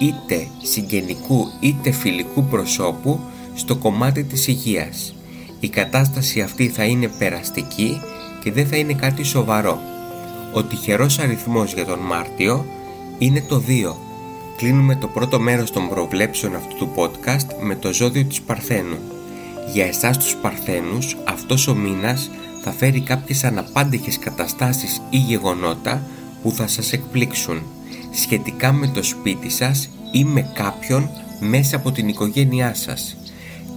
είτε 0.00 0.46
συγγενικού 0.62 1.48
είτε 1.60 1.90
φιλικού 1.90 2.44
προσώπου 2.44 3.20
στο 3.54 3.76
κομμάτι 3.76 4.24
της 4.24 4.46
υγείας. 4.46 5.14
Η 5.60 5.68
κατάσταση 5.68 6.40
αυτή 6.40 6.68
θα 6.68 6.84
είναι 6.84 7.08
περαστική 7.18 8.00
και 8.42 8.52
δεν 8.52 8.66
θα 8.66 8.76
είναι 8.76 8.92
κάτι 8.92 9.22
σοβαρό. 9.22 9.80
Ο 10.52 10.62
τυχερός 10.62 11.18
αριθμός 11.18 11.72
για 11.72 11.84
τον 11.84 11.98
Μάρτιο 11.98 12.66
είναι 13.18 13.44
το 13.48 13.62
2. 13.68 13.96
Κλείνουμε 14.56 14.96
το 14.96 15.06
πρώτο 15.06 15.40
μέρος 15.40 15.70
των 15.70 15.88
προβλέψεων 15.88 16.54
αυτού 16.54 16.76
του 16.76 16.92
podcast 16.96 17.46
με 17.60 17.74
το 17.74 17.92
ζώδιο 17.92 18.24
της 18.24 18.40
Παρθένου. 18.40 18.98
Για 19.72 19.86
εσάς 19.86 20.18
τους 20.18 20.36
Παρθένους 20.36 21.16
αυτός 21.24 21.66
ο 21.66 21.74
μήνας 21.74 22.30
θα 22.62 22.70
φέρει 22.70 23.00
κάποιες 23.00 23.44
αναπάντεχες 23.44 24.18
καταστάσεις 24.18 25.00
ή 25.10 25.16
γεγονότα 25.16 26.02
που 26.42 26.50
θα 26.52 26.66
σας 26.66 26.92
εκπλήξουν 26.92 27.62
σχετικά 28.10 28.72
με 28.72 28.86
το 28.86 29.02
σπίτι 29.02 29.50
σας 29.50 29.88
ή 30.12 30.24
με 30.24 30.52
κάποιον 30.54 31.08
μέσα 31.40 31.76
από 31.76 31.92
την 31.92 32.08
οικογένειά 32.08 32.74
σας. 32.74 33.16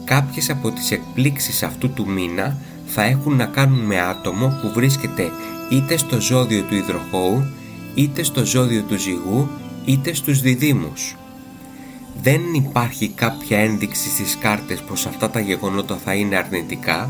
Κάποιες 0.04 0.50
από 0.50 0.72
τις 0.72 0.92
εκπλήξεις 0.92 1.63
αυτού 1.63 1.90
του 1.90 2.10
μήνα 2.10 2.58
θα 2.86 3.04
έχουν 3.04 3.36
να 3.36 3.46
κάνουν 3.46 3.80
με 3.80 4.00
άτομο 4.00 4.48
που 4.62 4.72
βρίσκεται 4.74 5.30
είτε 5.72 5.98
στο 5.98 6.22
ζώδιο 6.22 6.62
του 6.62 6.75
υδροχώου, 6.75 7.44
είτε 7.96 8.24
στο 8.24 8.46
ζώδιο 8.46 8.82
του 8.82 8.98
ζυγού, 8.98 9.50
είτε 9.86 10.13
στους 10.13 10.42
διδήμους. 10.42 11.16
Δεν 12.22 12.42
υπάρχει 12.54 13.08
κάποια 13.08 13.58
ένδειξη 13.58 14.10
στις 14.10 14.38
κάρτες 14.38 14.82
πως 14.82 15.06
αυτά 15.06 15.30
τα 15.30 15.40
γεγονότα 15.40 15.98
θα 16.04 16.13
είναι 16.13 16.36
αρνητικά, 16.36 17.10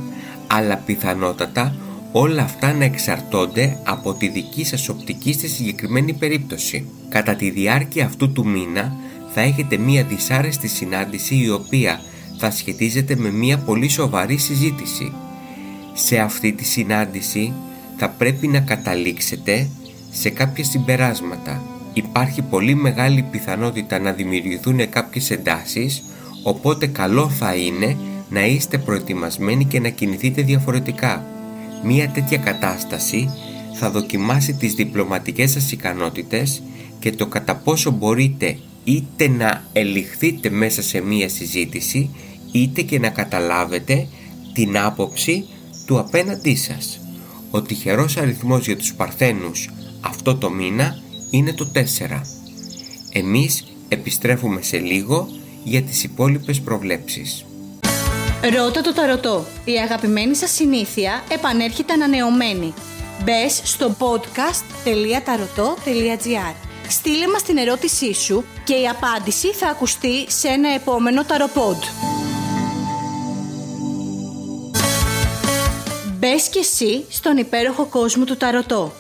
αλλά 0.56 0.76
πιθανότατα 0.76 1.76
όλα 2.12 2.42
αυτά 2.42 2.74
να 2.74 2.84
εξαρτώνται 2.84 3.78
από 3.84 4.14
τη 4.14 4.28
δική 4.28 4.64
σας 4.64 4.90
οπτική 4.90 5.34
στη 5.34 5.48
συγκεκριμένη 5.48 6.14
περίπτωση. 6.14 6.86
Κατά 7.10 7.36
τη 7.36 7.50
διάρκεια 7.50 8.06
αυτού 8.06 8.32
του 8.32 8.48
μήνα 8.48 8.96
θα 9.34 9.42
έχετε 9.42 9.78
μία 9.78 10.04
δυσάρεστη 10.04 10.68
συνάντηση 10.68 11.36
η 11.36 11.50
οποία 11.50 12.00
θα 12.38 12.52
σχετίζεται 12.52 13.16
με 13.16 13.32
μία 13.32 13.58
πολύ 13.58 13.90
σοβαρή 13.90 14.38
συζήτηση. 14.38 15.14
Σε 15.94 16.20
αυτή 16.20 16.52
τη 16.52 16.64
συνάντηση 16.64 17.54
θα 17.98 18.10
πρέπει 18.10 18.48
να 18.48 18.60
καταλήξετε 18.60 19.70
σε 20.12 20.30
κάποια 20.30 20.64
συμπεράσματα. 20.64 21.62
Υπάρχει 21.94 22.42
πολύ 22.42 22.76
μεγάλη 22.76 23.22
πιθανότητα 23.32 24.00
να 24.00 24.12
δημιουργηθούν 24.12 24.90
κάποιες 24.90 25.32
εντάσεις, 25.32 26.04
οπότε 26.44 26.88
καλό 26.88 27.30
θα 27.30 27.56
είναι 27.56 27.98
να 28.34 28.46
είστε 28.46 28.78
προετοιμασμένοι 28.78 29.66
και 29.66 29.80
να 29.80 29.90
κινηθείτε 29.90 30.42
διαφορετικά. 30.42 31.26
Μία 31.84 32.10
τέτοια 32.10 32.38
κατάσταση 32.38 33.30
θα 33.74 33.92
δοκιμάσει 33.92 34.54
τις 34.54 34.74
διπλωματικές 34.74 35.52
σας 35.52 35.72
ικανότητες 35.72 36.64
και 37.00 37.12
το 37.12 37.28
κατά 37.28 37.56
πόσο 37.56 37.92
μπορείτε 37.92 38.58
είτε 38.84 39.28
να 39.28 39.64
ελιχθείτε 39.74 40.50
μέσα 40.50 40.82
σε 40.82 41.02
μία 41.02 41.30
συζήτηση 41.30 42.10
είτε 42.52 42.82
και 42.82 43.00
να 43.00 43.10
καταλάβετε 43.10 44.08
την 44.54 44.78
άποψη 44.78 45.46
του 45.86 46.00
απέναντί 46.00 46.56
σας. 46.56 47.00
Ο 47.52 47.62
τυχερός 47.62 48.18
αριθμός 48.18 48.66
για 48.66 48.78
τους 48.78 48.94
Παρθένους 48.94 49.70
αυτό 50.02 50.36
το 50.36 50.50
μήνα 50.50 51.02
είναι 51.30 51.54
το 51.54 51.68
4. 51.74 52.22
Εμείς 53.14 53.64
επιστρέφουμε 53.90 54.62
σε 54.62 54.78
λίγο 54.78 55.28
για 55.64 55.82
τις 55.82 56.04
υπόλοιπες 56.04 56.62
προβλέψεις. 56.62 57.46
Ρώτα 58.52 58.82
το 58.82 58.94
ταρωτό. 58.94 59.46
Η 59.66 59.72
αγαπημένη 59.72 60.36
σας 60.36 60.52
συνήθεια 60.52 61.24
επανέρχεται 61.30 61.94
ανανεωμένη. 61.94 62.74
Μπες 63.24 63.62
στο 63.64 63.96
podcast.tarotot.gr 64.00 66.56
Στείλε 66.88 67.28
μας 67.28 67.44
την 67.44 67.58
ερώτησή 67.58 68.14
σου 68.14 68.46
και 68.64 68.74
η 68.74 68.88
απάντηση 68.88 69.48
θα 69.48 69.68
ακουστεί 69.68 70.32
σε 70.32 70.48
ένα 70.48 70.74
επόμενο 70.74 71.24
ταροπόντ. 71.24 71.84
Μπες 76.18 76.50
και 76.50 76.60
εσύ 76.60 77.06
στον 77.10 77.38
υπέροχο 77.38 77.86
κόσμο 77.86 78.24
του 78.24 78.38
Ταρωτό. 78.38 78.94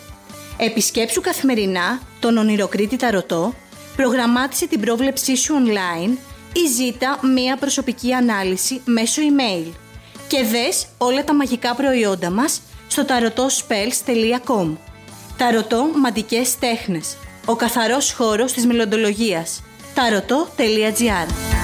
Επισκέψου 0.57 1.21
καθημερινά 1.21 2.01
τον 2.19 2.37
ονειροκρίτη 2.37 2.95
Ταρωτό, 2.95 3.53
προγραμμάτισε 3.95 4.67
την 4.67 4.79
πρόβλεψή 4.79 5.35
σου 5.35 5.53
online 5.65 6.17
ή 6.53 6.67
ζήτα 6.67 7.19
μία 7.33 7.57
προσωπική 7.57 8.13
ανάλυση 8.13 8.81
μέσω 8.85 9.21
email. 9.21 9.71
Και 10.27 10.43
δες 10.43 10.85
όλα 10.97 11.23
τα 11.23 11.33
μαγικά 11.33 11.75
προϊόντα 11.75 12.29
μας 12.29 12.61
στο 12.87 13.05
tarotospells.com 13.07 14.75
Ταρωτό 15.37 15.89
Μαντικές 15.95 16.57
Τέχνες. 16.59 17.17
Ο 17.45 17.55
καθαρός 17.55 18.13
χώρος 18.13 18.53
της 18.53 18.65
μελλοντολογίας. 18.65 19.63
taroto.gr 19.95 21.62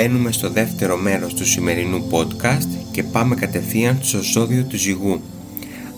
μπαίνουμε 0.00 0.32
στο 0.32 0.50
δεύτερο 0.50 0.96
μέρος 0.96 1.34
του 1.34 1.46
σημερινού 1.46 2.06
podcast 2.10 2.68
και 2.90 3.02
πάμε 3.02 3.34
κατευθείαν 3.34 3.98
στο 4.00 4.22
ζώδιο 4.22 4.64
του 4.64 4.76
ζυγού. 4.76 5.20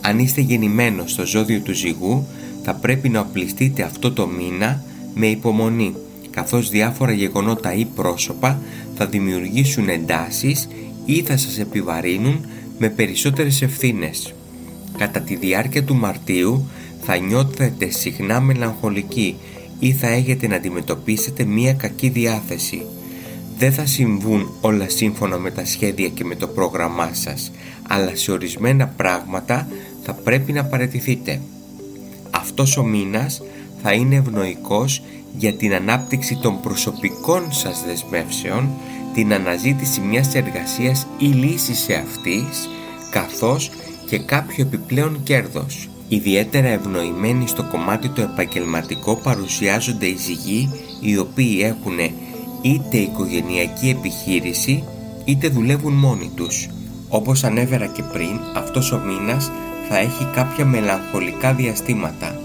Αν 0.00 0.18
είστε 0.18 0.40
γεννημένος 0.40 1.11
στο 1.11 1.26
ζώδιο 1.26 1.61
του 1.61 1.73
ζυγού 1.73 2.26
θα 2.62 2.75
πρέπει 2.75 3.09
να 3.09 3.21
οπλιστείτε 3.21 3.82
αυτό 3.82 4.12
το 4.12 4.26
μήνα 4.26 4.82
με 5.14 5.26
υπομονή 5.26 5.94
καθώς 6.30 6.71
διάφορα 6.71 7.12
γεγονότα 7.12 7.75
ή 7.75 7.85
πρόσωπα 7.85 8.61
θα 8.94 9.06
δημιουργήσουν 9.06 9.88
εντάσεις 9.88 10.68
ή 11.04 11.23
θα 11.23 11.37
σας 11.37 11.59
επιβαρύνουν 11.59 12.47
με 12.78 12.88
περισσότερες 12.88 13.62
ευθύνες. 13.62 14.35
Κατά 14.99 15.21
τη 15.21 15.37
διάρκεια 15.37 15.85
του 15.85 15.94
Μαρτίου 15.94 16.68
θα 17.00 17.16
νιώθετε 17.16 17.90
συχνά 17.90 18.40
μελαγχολικοί 18.40 19.37
ή 19.78 19.92
θα 19.92 20.06
έχετε 20.09 20.47
να 20.47 20.56
αντιμετωπίσετε 20.56 21.44
μία 21.44 21.73
κακή 21.73 22.09
διάθεση. 22.09 22.82
Δεν 23.62 23.73
θα 23.73 23.87
συμβούν 23.87 24.50
όλα 24.61 24.88
σύμφωνα 24.88 25.38
με 25.38 25.50
τα 25.50 25.64
σχέδια 25.64 26.09
και 26.09 26.25
με 26.25 26.35
το 26.35 26.47
πρόγραμμά 26.47 27.11
σας, 27.12 27.50
αλλά 27.88 28.16
σε 28.16 28.33
ορισμένα 28.33 28.87
πράγματα 28.87 29.69
θα 30.02 30.14
πρέπει 30.14 30.52
να 30.52 30.64
παραιτηθείτε. 30.64 31.40
Αυτός 32.31 32.76
ο 32.76 32.85
μήνας 32.85 33.42
θα 33.83 33.92
είναι 33.92 34.16
ευνοϊκός 34.16 35.02
για 35.37 35.52
την 35.52 35.75
ανάπτυξη 35.75 36.38
των 36.42 36.61
προσωπικών 36.61 37.52
σας 37.52 37.85
δεσμεύσεων, 37.87 38.71
την 39.14 39.33
αναζήτηση 39.33 40.00
μιας 40.00 40.35
εργασίας 40.35 41.07
ή 41.19 41.26
λύσης 41.26 41.78
σε 41.78 41.95
αυτής, 41.95 42.69
καθώς 43.11 43.71
και 44.07 44.19
κάποιο 44.19 44.64
επιπλέον 44.64 45.23
κέρδος. 45.23 45.88
Ιδιαίτερα 46.09 46.69
ευνοημένοι 46.69 47.49
στο 47.49 47.62
κομμάτι 47.64 48.09
το 48.09 48.23
επαγγελματικό 48.23 49.16
παρουσιάζονται 49.16 50.07
οι 50.07 50.16
ζυγοί 50.16 50.71
οι 51.00 51.19
οποίοι 51.19 51.59
έχουν 51.62 51.99
είτε 52.62 52.97
οικογενειακή 52.97 53.88
επιχείρηση 53.88 54.85
είτε 55.25 55.49
δουλεύουν 55.49 55.92
μόνοι 55.92 56.31
τους. 56.35 56.69
Όπως 57.09 57.45
ανέβερα 57.45 57.87
και 57.87 58.02
πριν, 58.12 58.40
αυτός 58.57 58.92
ο 58.92 58.99
μήνας 58.99 59.50
θα 59.88 59.99
έχει 59.99 60.28
κάποια 60.35 60.64
μελαγχολικά 60.64 61.54
διαστήματα. 61.54 62.40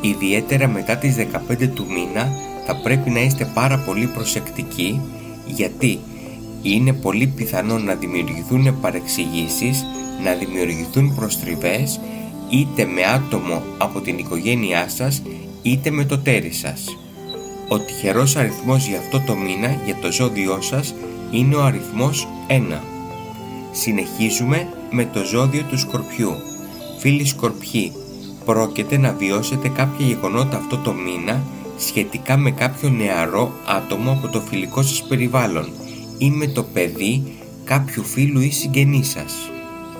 Ιδιαίτερα 0.00 0.68
μετά 0.68 0.96
τις 0.96 1.14
15 1.14 1.68
του 1.68 1.86
μήνα 1.88 2.32
θα 2.66 2.76
πρέπει 2.76 3.10
να 3.10 3.20
είστε 3.20 3.50
πάρα 3.54 3.78
πολύ 3.78 4.06
προσεκτικοί 4.06 5.00
γιατί 5.46 5.98
είναι 6.62 6.92
πολύ 6.92 7.26
πιθανό 7.26 7.78
να 7.78 7.94
δημιουργηθούν 7.94 8.80
παρεξηγήσεις, 8.80 9.84
να 10.24 10.34
δημιουργηθούν 10.34 11.14
προστριβές 11.14 12.00
είτε 12.50 12.84
με 12.84 13.02
άτομο 13.04 13.62
από 13.78 14.00
την 14.00 14.18
οικογένειά 14.18 14.88
σας 14.88 15.22
είτε 15.62 15.90
με 15.90 16.04
το 16.04 16.18
τέρι 16.18 16.52
σας. 16.52 16.84
Ο 17.72 17.78
τυχερός 17.78 18.36
αριθμός 18.36 18.86
για 18.86 18.98
αυτό 18.98 19.20
το 19.20 19.36
μήνα 19.36 19.80
για 19.84 19.96
το 20.00 20.12
ζώδιό 20.12 20.60
σας 20.60 20.94
είναι 21.30 21.54
ο 21.54 21.64
αριθμός 21.64 22.28
1. 22.48 22.80
Συνεχίζουμε 23.72 24.68
με 24.90 25.04
το 25.04 25.24
ζώδιο 25.24 25.62
του 25.62 25.78
Σκορπιού. 25.78 26.32
Φίλοι 26.98 27.24
Σκορπιοί, 27.24 27.92
πρόκειται 28.44 28.98
να 28.98 29.12
βιώσετε 29.12 29.68
κάποια 29.68 30.06
γεγονότα 30.06 30.56
αυτό 30.56 30.76
το 30.76 30.92
μήνα 30.92 31.42
σχετικά 31.76 32.36
με 32.36 32.50
κάποιο 32.50 32.88
νεαρό 32.88 33.52
άτομο 33.66 34.10
από 34.10 34.28
το 34.28 34.40
φιλικό 34.40 34.82
σας 34.82 35.02
περιβάλλον 35.02 35.68
ή 36.18 36.30
με 36.30 36.46
το 36.46 36.62
παιδί 36.62 37.22
κάποιου 37.64 38.04
φίλου 38.04 38.40
ή 38.40 38.50
συγγενή 38.50 39.04
σας. 39.04 39.34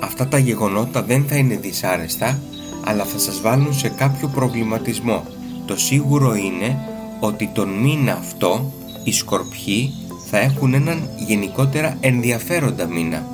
Αυτά 0.01 0.27
τα 0.29 0.39
γεγονότα 0.39 1.03
δεν 1.03 1.25
θα 1.29 1.37
είναι 1.37 1.57
δυσάρεστα, 1.57 2.41
αλλά 2.85 3.05
θα 3.05 3.19
σας 3.19 3.41
βάλουν 3.41 3.75
σε 3.75 3.89
κάποιο 3.89 4.29
προβληματισμό. 4.29 5.27
Το 5.67 5.77
σίγουρο 5.77 6.35
είναι 6.35 6.79
ότι 7.21 7.51
τον 7.55 7.69
μήνα 7.69 8.13
αυτό 8.13 8.73
οι 9.05 9.13
σκορπιοί 9.13 9.93
θα 10.31 10.39
έχουν 10.39 10.75
έναν 10.75 11.11
γενικότερα 11.27 11.97
ενδιαφέροντα 12.01 12.87
μήνα, 12.87 13.27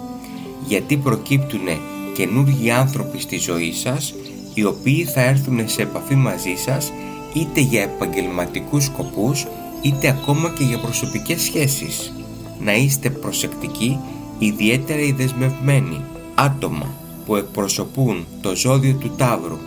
γιατί 0.66 0.96
προκύπτουν 0.96 1.66
καινούργιοι 2.14 2.70
άνθρωποι 2.70 3.20
στη 3.20 3.38
ζωή 3.38 3.72
σας, 3.72 4.14
οι 4.54 4.64
οποίοι 4.64 5.04
θα 5.04 5.20
έρθουν 5.20 5.68
σε 5.68 5.82
επαφή 5.82 6.14
μαζί 6.14 6.54
σας 6.56 6.92
είτε 7.34 7.60
για 7.60 7.82
επαγγελματικούς 7.82 8.84
σκοπούς, 8.84 9.46
είτε 9.82 10.08
ακόμα 10.08 10.54
και 10.58 10.64
για 10.64 10.78
προσωπικές 10.78 11.42
σχέσεις. 11.42 12.12
Να 12.60 12.74
είστε 12.74 13.10
προσεκτικοί, 13.10 13.98
ιδιαίτερα 14.38 15.00
οι 15.00 15.12
δεσμευμένοι 15.12 16.00
άτομα 16.34 16.94
που 17.26 17.36
εκπροσωπούν 17.36 18.26
το 18.40 18.56
ζώδιο 18.56 18.94
του 18.94 19.10
Ταύρου, 19.16 19.58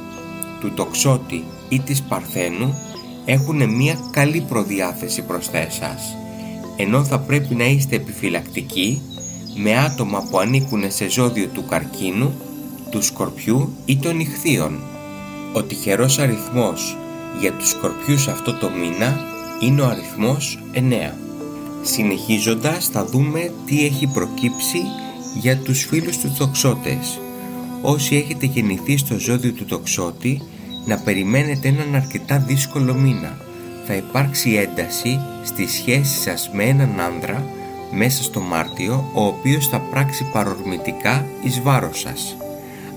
του 0.60 0.72
Τοξότη 0.76 1.44
ή 1.70 1.80
της 1.80 2.02
Παρθένου 2.02 2.76
έχουν 3.30 3.76
μια 3.76 4.00
καλή 4.12 4.46
προδιάθεση 4.48 5.22
προς 5.22 5.52
τα 5.52 5.58
εσάς, 5.58 6.16
ενώ 6.76 7.04
θα 7.04 7.20
πρέπει 7.20 7.56
να 7.56 7.66
είστε 7.66 7.96
επιφυλακτικοί 7.96 9.02
με 9.56 9.78
άτομα 9.78 10.28
που 10.30 10.40
ανήκουν 10.40 10.92
σε 10.92 11.10
ζώδιο 11.10 11.48
του 11.48 11.66
Καρκίνου, 11.66 12.34
του 12.90 13.02
Σκορπιού 13.02 13.74
ή 13.86 13.98
των 13.98 14.20
Ιχθείων. 14.20 14.80
Ο 15.54 15.64
τυχερός 15.64 16.20
αριθμός 16.20 16.98
για 17.40 17.54
τους 17.54 17.70
Σκορπιούς 17.70 18.28
αυτό 18.28 18.54
το 18.54 18.70
μήνα 18.70 19.20
είναι 19.62 19.82
ο 19.82 19.88
αριθμός 19.88 20.60
9. 20.74 21.14
Συνεχίζοντας 21.82 22.88
θα 22.88 23.06
δούμε 23.06 23.52
τι 23.66 23.86
έχει 23.86 24.08
προκύψει 24.08 24.82
για 25.40 25.58
τους 25.58 25.84
φίλους 25.84 26.18
τους 26.18 26.38
τοξότες. 26.38 27.20
Όσοι 27.82 28.16
έχετε 28.16 28.46
γεννηθεί 28.46 28.98
στο 28.98 29.20
ζώδιο 29.20 29.52
του 29.52 29.66
τοξότη, 29.66 30.42
να 30.90 30.98
περιμένετε 30.98 31.68
έναν 31.68 31.96
αρκετά 31.96 32.38
δύσκολο 32.38 32.94
μήνα. 32.94 33.38
Θα 33.86 33.94
υπάρξει 33.94 34.54
ένταση 34.54 35.20
στη 35.44 35.68
σχέση 35.68 36.20
σας 36.20 36.50
με 36.54 36.64
έναν 36.64 37.00
άνδρα 37.00 37.46
μέσα 37.92 38.24
στο 38.24 38.40
Μάρτιο, 38.40 39.12
ο 39.14 39.26
οποίος 39.26 39.68
θα 39.68 39.80
πράξει 39.80 40.30
παρορμητικά 40.32 41.26
εις 41.44 41.62
βάρος 41.62 42.00
σας. 42.00 42.38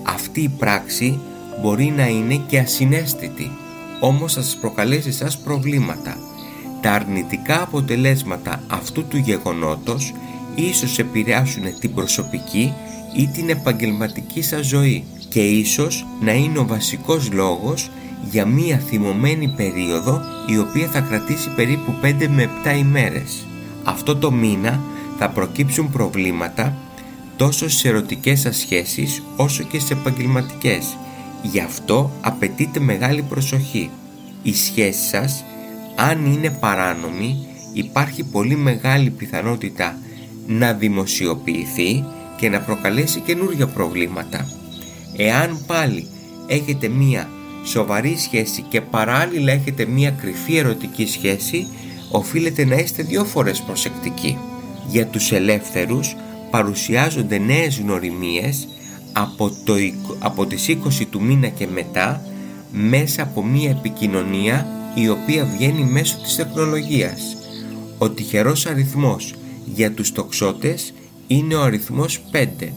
Αυτή 0.03 0.41
η 0.41 0.49
πράξη 0.49 1.19
μπορεί 1.61 1.93
να 1.97 2.07
είναι 2.07 2.41
και 2.47 2.59
ασυναίσθητη, 2.59 3.51
όμως 3.99 4.33
θα 4.33 4.41
σας 4.41 4.57
προκαλέσει 4.57 5.11
σας 5.11 5.37
προβλήματα. 5.37 6.17
Τα 6.81 6.91
αρνητικά 6.91 7.61
αποτελέσματα 7.61 8.63
αυτού 8.67 9.05
του 9.07 9.17
γεγονότος 9.17 10.13
ίσως 10.55 10.99
επηρεάσουν 10.99 11.79
την 11.79 11.93
προσωπική 11.93 12.73
ή 13.15 13.27
την 13.27 13.49
επαγγελματική 13.49 14.41
σας 14.41 14.65
ζωή 14.65 15.03
και 15.33 15.41
ίσως 15.41 16.05
να 16.21 16.33
είναι 16.33 16.59
ο 16.59 16.65
βασικός 16.65 17.31
λόγος 17.31 17.89
για 18.29 18.45
μία 18.45 18.77
θυμωμένη 18.77 19.47
περίοδο 19.47 20.21
η 20.47 20.57
οποία 20.57 20.87
θα 20.87 20.99
κρατήσει 20.99 21.49
περίπου 21.55 21.93
5 22.01 22.27
με 22.27 22.49
7 22.63 22.77
ημέρες. 22.77 23.45
Αυτό 23.83 24.15
το 24.15 24.31
μήνα 24.31 24.81
θα 25.17 25.29
προκύψουν 25.29 25.89
προβλήματα 25.89 26.77
τόσο 27.37 27.69
σε 27.69 27.87
ερωτικές 27.87 28.39
σας 28.39 28.57
σχέσεις 28.57 29.23
όσο 29.35 29.63
και 29.63 29.79
σε 29.79 29.93
επαγγελματικές. 29.93 30.97
Γι' 31.41 31.59
αυτό 31.59 32.11
απαιτείται 32.21 32.79
μεγάλη 32.79 33.21
προσοχή. 33.21 33.89
Η 34.43 34.55
σχέση 34.55 35.07
σας, 35.07 35.43
αν 35.95 36.25
είναι 36.25 36.49
παράνομη, 36.49 37.47
υπάρχει 37.73 38.23
πολύ 38.23 38.55
μεγάλη 38.55 39.09
πιθανότητα 39.09 39.97
να 40.47 40.73
δημοσιοποιηθεί 40.73 42.05
και 42.37 42.49
να 42.49 42.59
προκαλέσει 42.59 43.19
καινούργια 43.19 43.67
προβλήματα. 43.67 44.47
Εάν 45.17 45.57
πάλι 45.67 46.07
έχετε 46.47 46.87
μία 46.87 47.29
σοβαρή 47.63 48.15
σχέση 48.17 48.61
και 48.61 48.81
παράλληλα 48.81 49.51
έχετε 49.51 49.85
μία 49.85 50.09
κρυφή 50.09 50.55
ερωτική 50.55 51.07
σχέση, 51.07 51.67
οφείλετε 52.11 52.65
να 52.65 52.75
είστε 52.75 53.03
δύο 53.03 53.25
φορές 53.25 53.61
προσεκτικοί. 53.61 54.37
Για 54.87 55.07
τους 55.07 55.31
ελεύθερους 55.31 56.15
παρουσιάζονται 56.51 57.37
νέες 57.37 57.79
γνωριμίες 57.79 58.67
από, 59.13 59.51
το, 59.63 59.73
από 60.19 60.45
τις 60.45 60.65
20 60.69 61.05
του 61.09 61.21
μήνα 61.21 61.47
και 61.47 61.67
μετά 61.67 62.21
μέσα 62.71 63.23
από 63.23 63.43
μία 63.43 63.69
επικοινωνία 63.69 64.67
η 64.95 65.09
οποία 65.09 65.45
βγαίνει 65.45 65.83
μέσω 65.83 66.17
της 66.23 66.35
τεχνολογίας. 66.35 67.37
Ο 67.97 68.09
τυχερός 68.09 68.65
αριθμός 68.65 69.33
για 69.65 69.91
τους 69.91 70.11
τοξότες 70.11 70.93
είναι 71.27 71.55
ο 71.55 71.61
αριθμός 71.61 72.21
5. 72.31 72.73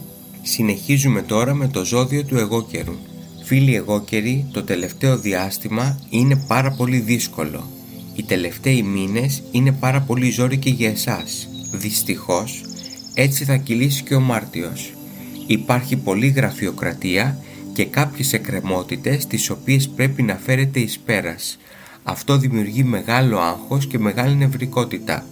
Συνεχίζουμε 0.49 1.21
τώρα 1.21 1.53
με 1.53 1.67
το 1.67 1.85
ζώδιο 1.85 2.23
του 2.23 2.37
εγώκερου. 2.37 2.95
Φίλοι 3.43 3.75
εγώκεροι, 3.75 4.45
το 4.51 4.63
τελευταίο 4.63 5.17
διάστημα 5.17 5.99
είναι 6.09 6.43
πάρα 6.47 6.71
πολύ 6.71 6.99
δύσκολο. 6.99 7.69
Οι 8.15 8.23
τελευταίοι 8.23 8.81
μήνες 8.81 9.43
είναι 9.51 9.71
πάρα 9.71 10.01
πολύ 10.01 10.29
ζώρικοι 10.29 10.69
για 10.69 10.89
εσάς. 10.89 11.49
Δυστυχώς, 11.71 12.61
έτσι 13.13 13.43
θα 13.43 13.55
κυλήσει 13.57 14.03
και 14.03 14.15
ο 14.15 14.19
Μάρτιος. 14.19 14.93
Υπάρχει 15.47 15.95
πολλή 15.95 16.27
γραφειοκρατία 16.27 17.37
και 17.73 17.85
κάποιες 17.85 18.33
εκκρεμότητες 18.33 19.27
τις 19.27 19.49
οποίες 19.49 19.87
πρέπει 19.87 20.21
να 20.21 20.35
φέρετε 20.35 20.79
εις 20.79 20.99
πέρας. 20.99 21.57
Αυτό 22.03 22.37
δημιουργεί 22.37 22.83
μεγάλο 22.83 23.39
άγχος 23.39 23.87
και 23.87 23.99
μεγάλη 23.99 24.35
νευρικότητα. 24.35 25.25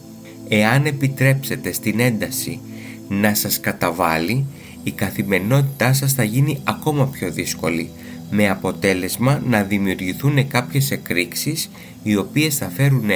Εάν 0.47 0.86
επιτρέψετε 0.86 1.71
στην 1.71 1.99
ένταση 1.99 2.60
να 3.08 3.34
σας 3.34 3.60
καταβάλει, 3.60 4.45
η 4.86 4.91
καθημερινότητά 4.91 5.93
σας 5.93 6.13
θα 6.13 6.24
γίνει 6.24 6.60
ακόμα 6.63 7.08
πιο 7.08 7.32
δύσκολη, 7.32 7.89
με 8.30 8.50
αποτέλεσμα 8.50 9.41
να 9.48 9.63
δημιουργηθούν 9.63 10.48
κάποιες 10.48 10.91
εκρήξεις 10.91 11.69
οι 12.04 12.15
οποίες 12.15 12.56
θα 12.58 12.69
φέρουν 12.69 13.10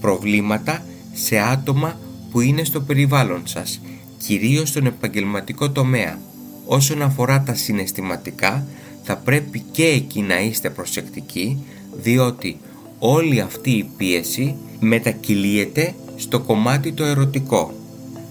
προβλήματα 0.00 0.84
σε 1.12 1.38
άτομα 1.38 1.98
που 2.30 2.40
είναι 2.40 2.64
στο 2.64 2.80
περιβάλλον 2.80 3.42
σας, 3.44 3.80
κυρίως 4.18 4.68
στον 4.68 4.86
επαγγελματικό 4.86 5.70
τομέα. 5.70 6.18
Όσον 6.66 7.02
αφορά 7.02 7.42
τα 7.42 7.54
συναισθηματικά, 7.54 8.66
θα 9.02 9.16
πρέπει 9.16 9.62
και 9.72 9.86
εκεί 9.86 10.20
να 10.20 10.40
είστε 10.40 10.70
προσεκτικοί, 10.70 11.58
διότι 12.02 12.56
όλη 12.98 13.40
αυτή 13.40 13.70
η 13.70 13.90
πίεση 13.96 14.54
μετακυλίεται 14.80 15.94
στο 16.16 16.40
κομμάτι 16.40 16.92
το 16.92 17.04
ερωτικό. 17.04 17.74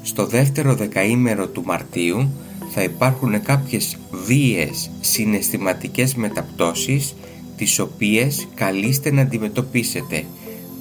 Στο 0.01 0.25
δεύτερο 0.25 0.75
δεκαήμερο 0.75 1.47
του 1.47 1.63
Μαρτίου 1.65 2.29
θα 2.69 2.83
υπάρχουν 2.83 3.41
κάποιες 3.41 3.97
βίαιες 4.25 4.89
συναισθηματικές 5.01 6.15
μεταπτώσεις 6.15 7.15
τις 7.57 7.79
οποίες 7.79 8.47
καλείστε 8.55 9.11
να 9.11 9.21
αντιμετωπίσετε. 9.21 10.25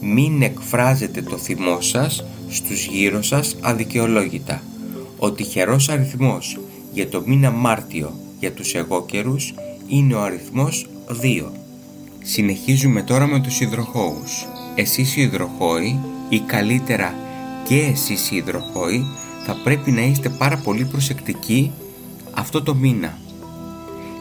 Μην 0.00 0.42
εκφράζετε 0.42 1.22
το 1.22 1.37
θυμό 1.37 1.80
σας 1.80 2.24
στους 2.48 2.87
γύρω 2.87 3.22
σας 3.22 3.56
αδικαιολόγητα. 3.60 4.62
Ο 5.18 5.32
τυχερός 5.32 5.88
αριθμός 5.88 6.58
για 6.92 7.08
το 7.08 7.22
μήνα 7.26 7.50
Μάρτιο 7.50 8.12
για 8.40 8.52
τους 8.52 8.74
εγώκερους 8.74 9.54
είναι 9.88 10.14
ο 10.14 10.22
αριθμός 10.22 10.87
2. 11.22 11.52
Συνεχίζουμε 12.22 13.02
τώρα 13.02 13.26
με 13.26 13.40
τους 13.40 13.60
υδροχώους. 13.60 14.46
Εσείς 14.74 15.16
οι 15.16 15.20
υδροχώοι 15.20 15.98
ή 16.28 16.40
καλύτερα 16.40 17.14
και 17.68 17.76
εσείς 17.76 18.30
οι 18.30 18.37
υδροχώοι 18.37 19.06
θα 19.44 19.57
πρέπει 19.64 19.90
να 19.90 20.00
είστε 20.00 20.28
πάρα 20.28 20.57
πολύ 20.57 20.85
προσεκτικοί 20.85 21.72
αυτό 22.35 22.62
το 22.62 22.74
μήνα. 22.74 23.18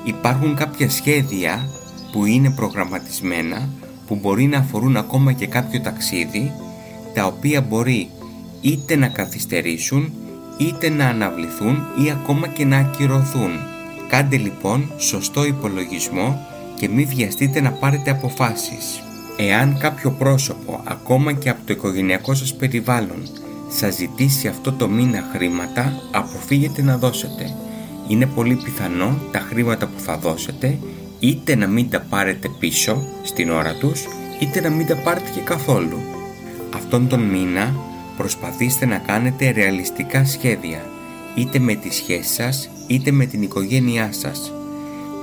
Υπάρχουν 0.03 0.55
κάποια 0.55 0.89
σχέδια 0.89 1.69
που 2.11 2.25
είναι 2.25 2.49
προγραμματισμένα 2.49 3.69
που 4.07 4.15
μπορεί 4.15 4.45
να 4.45 4.57
αφορούν 4.57 4.97
ακόμα 4.97 5.31
και 5.33 5.47
κάποιο 5.47 5.81
ταξίδι 5.81 6.51
τα 7.13 7.25
οποία 7.25 7.61
μπορεί 7.61 8.09
είτε 8.61 8.95
να 8.95 9.07
καθυστερήσουν 9.07 10.13
είτε 10.57 10.89
να 10.89 11.07
αναβληθούν 11.07 11.77
ή 12.05 12.11
ακόμα 12.11 12.47
και 12.47 12.65
να 12.65 12.77
ακυρωθούν. 12.77 13.51
Κάντε 14.07 14.37
λοιπόν 14.37 14.91
σωστό 14.97 15.45
υπολογισμό 15.45 16.47
και 16.79 16.87
μην 16.87 17.07
βιαστείτε 17.07 17.61
να 17.61 17.71
πάρετε 17.71 18.11
αποφάσεις. 18.11 19.03
Εάν 19.37 19.77
κάποιο 19.79 20.11
πρόσωπο, 20.11 20.81
ακόμα 20.83 21.33
και 21.33 21.49
από 21.49 21.59
το 21.65 21.73
οικογενειακό 21.73 22.33
σας 22.33 22.55
περιβάλλον, 22.55 23.27
σας 23.75 23.95
ζητήσει 23.95 24.47
αυτό 24.47 24.71
το 24.71 24.87
μήνα 24.87 25.29
χρήματα, 25.33 26.01
αποφύγετε 26.11 26.81
να 26.81 26.97
δώσετε. 26.97 27.55
Είναι 28.07 28.25
πολύ 28.25 28.55
πιθανό 28.55 29.17
τα 29.31 29.39
χρήματα 29.39 29.87
που 29.87 29.99
θα 29.99 30.17
δώσετε 30.17 30.79
είτε 31.19 31.55
να 31.55 31.67
μην 31.67 31.89
τα 31.89 32.05
πάρετε 32.09 32.49
πίσω 32.59 33.03
στην 33.23 33.49
ώρα 33.49 33.73
τους, 33.73 34.05
είτε 34.39 34.61
να 34.61 34.69
μην 34.69 34.87
τα 34.87 34.95
πάρετε 34.95 35.29
και 35.35 35.41
καθόλου. 35.41 35.97
Αυτόν 36.75 37.07
τον 37.07 37.19
μήνα 37.19 37.75
προσπαθήστε 38.17 38.85
να 38.85 38.97
κάνετε 38.97 39.49
ρεαλιστικά 39.49 40.25
σχέδια, 40.25 40.81
είτε 41.35 41.59
με 41.59 41.73
τη 41.75 41.93
σχέση 41.93 42.33
σας, 42.33 42.69
είτε 42.87 43.11
με 43.11 43.25
την 43.25 43.41
οικογένειά 43.41 44.09
σας. 44.11 44.53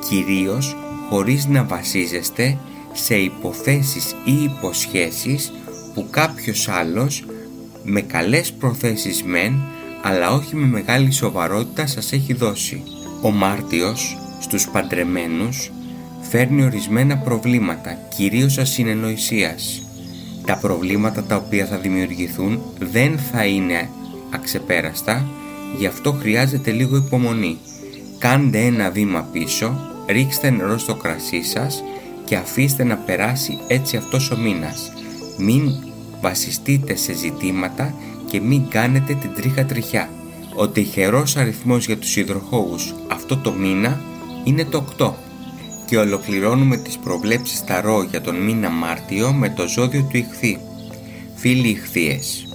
Κυρίως 0.09 0.77
χωρίς 1.09 1.47
να 1.47 1.65
βασίζεστε 1.65 2.59
σε 2.93 3.15
υποθέσεις 3.15 4.15
ή 4.25 4.43
υποσχέσεις 4.43 5.53
που 5.95 6.07
κάποιος 6.11 6.69
άλλος 6.69 7.25
με 7.83 8.01
καλές 8.01 8.53
προθέσεις 8.53 9.23
μεν 9.23 9.62
αλλά 10.03 10.33
όχι 10.33 10.57
με 10.57 10.66
μεγάλη 10.66 11.11
σοβαρότητα 11.11 11.87
σας 11.87 12.12
έχει 12.12 12.33
δώσει. 12.33 12.83
Ο 13.23 13.31
Μάρτιος 13.31 14.16
στους 14.40 14.69
παντρεμένους 14.69 15.71
φέρνει 16.21 16.64
ορισμένα 16.64 17.16
προβλήματα, 17.16 17.99
κυρίως 18.16 18.59
ασυνεννοησίας. 18.59 19.83
Τα 20.47 20.57
προβλήματα 20.57 21.23
τα 21.23 21.37
οποία 21.37 21.66
θα 21.66 21.77
δημιουργηθούν 21.77 22.61
δεν 22.79 23.19
θα 23.19 23.45
είναι 23.45 23.88
αξεπέραστα, 24.31 25.27
γι' 25.79 25.87
αυτό 25.87 26.12
χρειάζεται 26.12 26.71
λίγο 26.71 26.97
υπομονή. 26.97 27.59
Κάντε 28.19 28.59
ένα 28.59 28.90
βήμα 28.90 29.29
πίσω, 29.33 29.79
ρίξτε 30.07 30.51
νερό 30.51 30.79
στο 30.79 30.95
κρασί 30.95 31.43
σας 31.43 31.83
και 32.25 32.37
αφήστε 32.37 32.85
να 32.85 32.97
περάσει 32.97 33.59
έτσι 33.66 33.97
αυτός 33.97 34.31
ο 34.31 34.37
μήνας. 34.37 34.93
Μην 35.38 35.89
βασιστείτε 36.21 36.97
σε 36.97 37.13
ζητήματα 37.13 37.95
και 38.27 38.41
μην 38.41 38.69
κάνετε 38.69 39.15
την 39.15 39.35
τρίχα 39.35 39.65
τριχιά. 39.65 40.09
Ο 40.55 40.69
τυχερός 40.69 41.37
αριθμός 41.37 41.87
για 41.87 41.99
τους 41.99 42.17
υδροχώους 42.17 42.95
αυτό 43.09 43.37
το 43.37 43.53
μήνα 43.53 44.01
είναι 44.45 44.65
το 44.65 44.85
8 44.99 45.13
και 45.87 45.99
ολοκληρώνουμε 45.99 46.77
τις 46.77 46.99
προβλέψεις 46.99 47.65
ταρό 47.65 48.03
για 48.03 48.21
τον 48.21 48.37
μήνα 48.37 48.71
Μάρτιο 48.71 49.33
με 49.33 49.49
το 49.49 49.69
ζώδιο 49.69 50.03
του 50.11 50.17
Ιχθύ. 50.17 50.59
Φίλοι 51.35 51.69
Ιχθύες, 51.69 52.47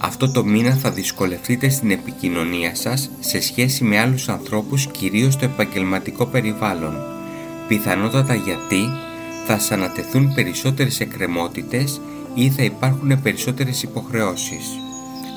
αυτό 0.00 0.30
το 0.30 0.44
μήνα 0.44 0.74
θα 0.74 0.90
δυσκολευτείτε 0.90 1.68
στην 1.68 1.90
επικοινωνία 1.90 2.74
σας 2.74 3.10
σε 3.20 3.40
σχέση 3.40 3.84
με 3.84 3.98
άλλους 3.98 4.28
ανθρώπους 4.28 4.86
κυρίως 4.86 5.32
στο 5.32 5.44
επαγγελματικό 5.44 6.26
περιβάλλον. 6.26 6.96
Πιθανότατα 7.68 8.34
γιατί 8.34 8.82
θα 9.46 9.58
σας 9.58 9.70
ανατεθούν 9.70 10.34
περισσότερες 10.34 11.00
εκκρεμότητες 11.00 12.00
ή 12.34 12.50
θα 12.50 12.62
υπάρχουν 12.62 13.22
περισσότερες 13.22 13.82
υποχρεώσεις. 13.82 14.66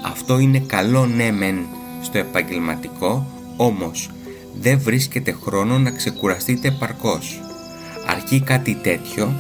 Αυτό 0.05 0.39
είναι 0.39 0.59
καλό 0.59 1.05
ναι 1.05 1.31
μεν 1.31 1.65
στο 2.01 2.17
επαγγελματικό, 2.17 3.25
όμως 3.57 4.09
δεν 4.61 4.79
βρίσκεται 4.79 5.31
χρόνο 5.43 5.77
να 5.77 5.91
ξεκουραστείτε 5.91 6.67
επαρκώς. 6.67 7.41
Αρκεί 8.07 8.41
κάτι 8.41 8.73
τέτοιο 8.73 9.33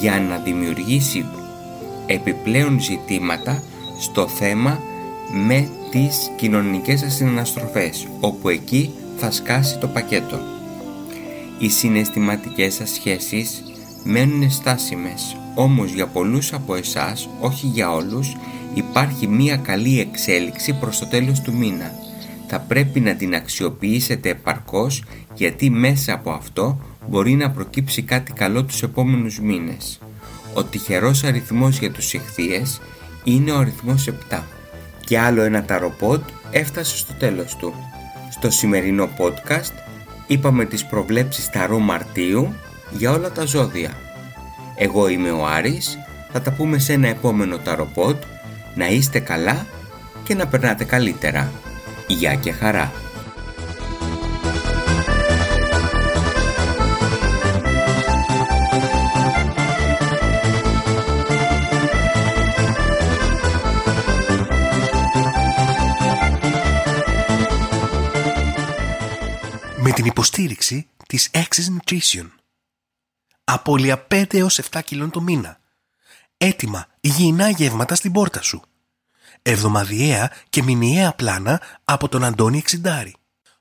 για 0.00 0.20
να 0.20 0.36
δημιουργήσει 0.36 1.24
επιπλέον 2.06 2.80
ζητήματα 2.80 3.62
στο 3.98 4.28
θέμα 4.28 4.80
με 5.46 5.68
τις 5.90 6.30
κοινωνικές 6.36 7.00
σας 7.00 7.14
συναναστροφές, 7.14 8.06
όπου 8.20 8.48
εκεί 8.48 8.90
θα 9.16 9.30
σκάσει 9.30 9.78
το 9.78 9.86
πακέτο. 9.86 10.40
Οι 11.58 11.68
συναισθηματικές 11.68 12.74
σας 12.74 12.90
σχέσεις 12.90 13.62
μένουν 14.04 14.50
στάσιμες, 14.50 15.36
όμως 15.54 15.92
για 15.92 16.06
πολλούς 16.06 16.52
από 16.52 16.74
εσάς, 16.74 17.28
όχι 17.40 17.66
για 17.66 17.92
όλους, 17.92 18.36
υπάρχει 18.74 19.26
μία 19.26 19.56
καλή 19.56 20.00
εξέλιξη 20.00 20.72
προς 20.72 20.98
το 20.98 21.06
τέλος 21.06 21.40
του 21.40 21.56
μήνα. 21.56 21.92
Θα 22.48 22.60
πρέπει 22.60 23.00
να 23.00 23.14
την 23.14 23.34
αξιοποιήσετε 23.34 24.28
επαρκώς 24.28 25.04
γιατί 25.34 25.70
μέσα 25.70 26.12
από 26.12 26.30
αυτό 26.30 26.78
μπορεί 27.08 27.34
να 27.34 27.50
προκύψει 27.50 28.02
κάτι 28.02 28.32
καλό 28.32 28.64
τους 28.64 28.82
επόμενους 28.82 29.40
μήνες. 29.40 30.00
Ο 30.54 30.64
τυχερός 30.64 31.24
αριθμός 31.24 31.78
για 31.78 31.90
τους 31.90 32.12
ηχθείες 32.12 32.80
είναι 33.24 33.50
ο 33.50 33.58
αριθμός 33.58 34.06
7. 34.06 34.42
Και 35.04 35.18
άλλο 35.18 35.42
ένα 35.42 35.64
ταροπότ 35.64 36.22
έφτασε 36.50 36.96
στο 36.96 37.12
τέλος 37.12 37.56
του. 37.56 37.74
Στο 38.30 38.50
σημερινό 38.50 39.08
podcast 39.18 39.72
είπαμε 40.26 40.64
τις 40.64 40.86
προβλέψεις 40.86 41.50
ταρό 41.50 41.78
Μαρτίου 41.78 42.54
για 42.90 43.10
όλα 43.10 43.32
τα 43.32 43.44
ζώδια. 43.44 44.01
Εγώ 44.82 45.08
είμαι 45.08 45.30
ο 45.30 45.46
Άρης, 45.46 45.98
θα 46.32 46.40
τα 46.40 46.52
πούμε 46.52 46.78
σε 46.78 46.92
ένα 46.92 47.08
επόμενο 47.08 47.58
ταροπότ, 47.58 48.22
να 48.74 48.88
είστε 48.88 49.20
καλά 49.20 49.66
και 50.24 50.34
να 50.34 50.46
περνάτε 50.46 50.84
καλύτερα. 50.84 51.52
Γεια 52.06 52.34
και 52.34 52.52
χαρά! 52.52 52.92
με 69.76 69.90
την 69.90 70.04
υποστήριξη 70.04 70.86
της 71.06 71.30
Access 71.32 71.92
Nutrition. 71.92 72.41
Απόλυα 73.52 74.06
5 74.10 74.34
έως 74.34 74.60
7 74.70 74.80
κιλών 74.84 75.10
το 75.10 75.20
μήνα. 75.20 75.58
Έτοιμα 76.36 76.86
υγιεινά 77.00 77.48
γεύματα 77.48 77.94
στην 77.94 78.12
πόρτα 78.12 78.42
σου. 78.42 78.62
Εβδομαδιαία 79.42 80.30
και 80.50 80.62
μηνιαία 80.62 81.12
πλάνα 81.12 81.60
από 81.84 82.08
τον 82.08 82.24
Αντώνη 82.24 82.58
Εξιντάρη. 82.58 83.14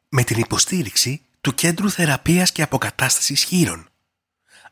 Με 0.10 0.24
την 0.24 0.40
υποστήριξη 0.40 1.22
του 1.42 1.54
Κέντρου 1.54 1.90
Θεραπείας 1.90 2.52
και 2.52 2.62
Αποκατάστασης 2.62 3.44
Χείρων. 3.44 3.90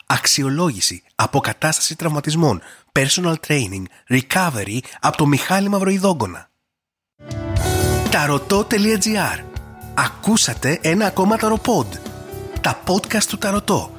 Αξιολόγηση, 0.06 1.04
αποκατάσταση 1.16 1.96
τραυματισμών, 1.96 2.62
personal 2.92 3.36
training, 3.48 3.84
recovery 4.10 4.80
από 5.00 5.18
το 5.18 5.26
Μιχάλη 5.26 5.70
Μαυροϊδόγκονα. 5.70 6.50
Ταρωτό.gr 8.12 9.44
Ακούσατε 9.94 10.80
ένα 10.82 11.06
ακόμα 11.06 11.38
ταροπόντ. 11.38 11.94
Τα 12.62 12.84
podcast 12.88 13.24
του 13.24 13.38
Ταρωτό. 13.38 13.99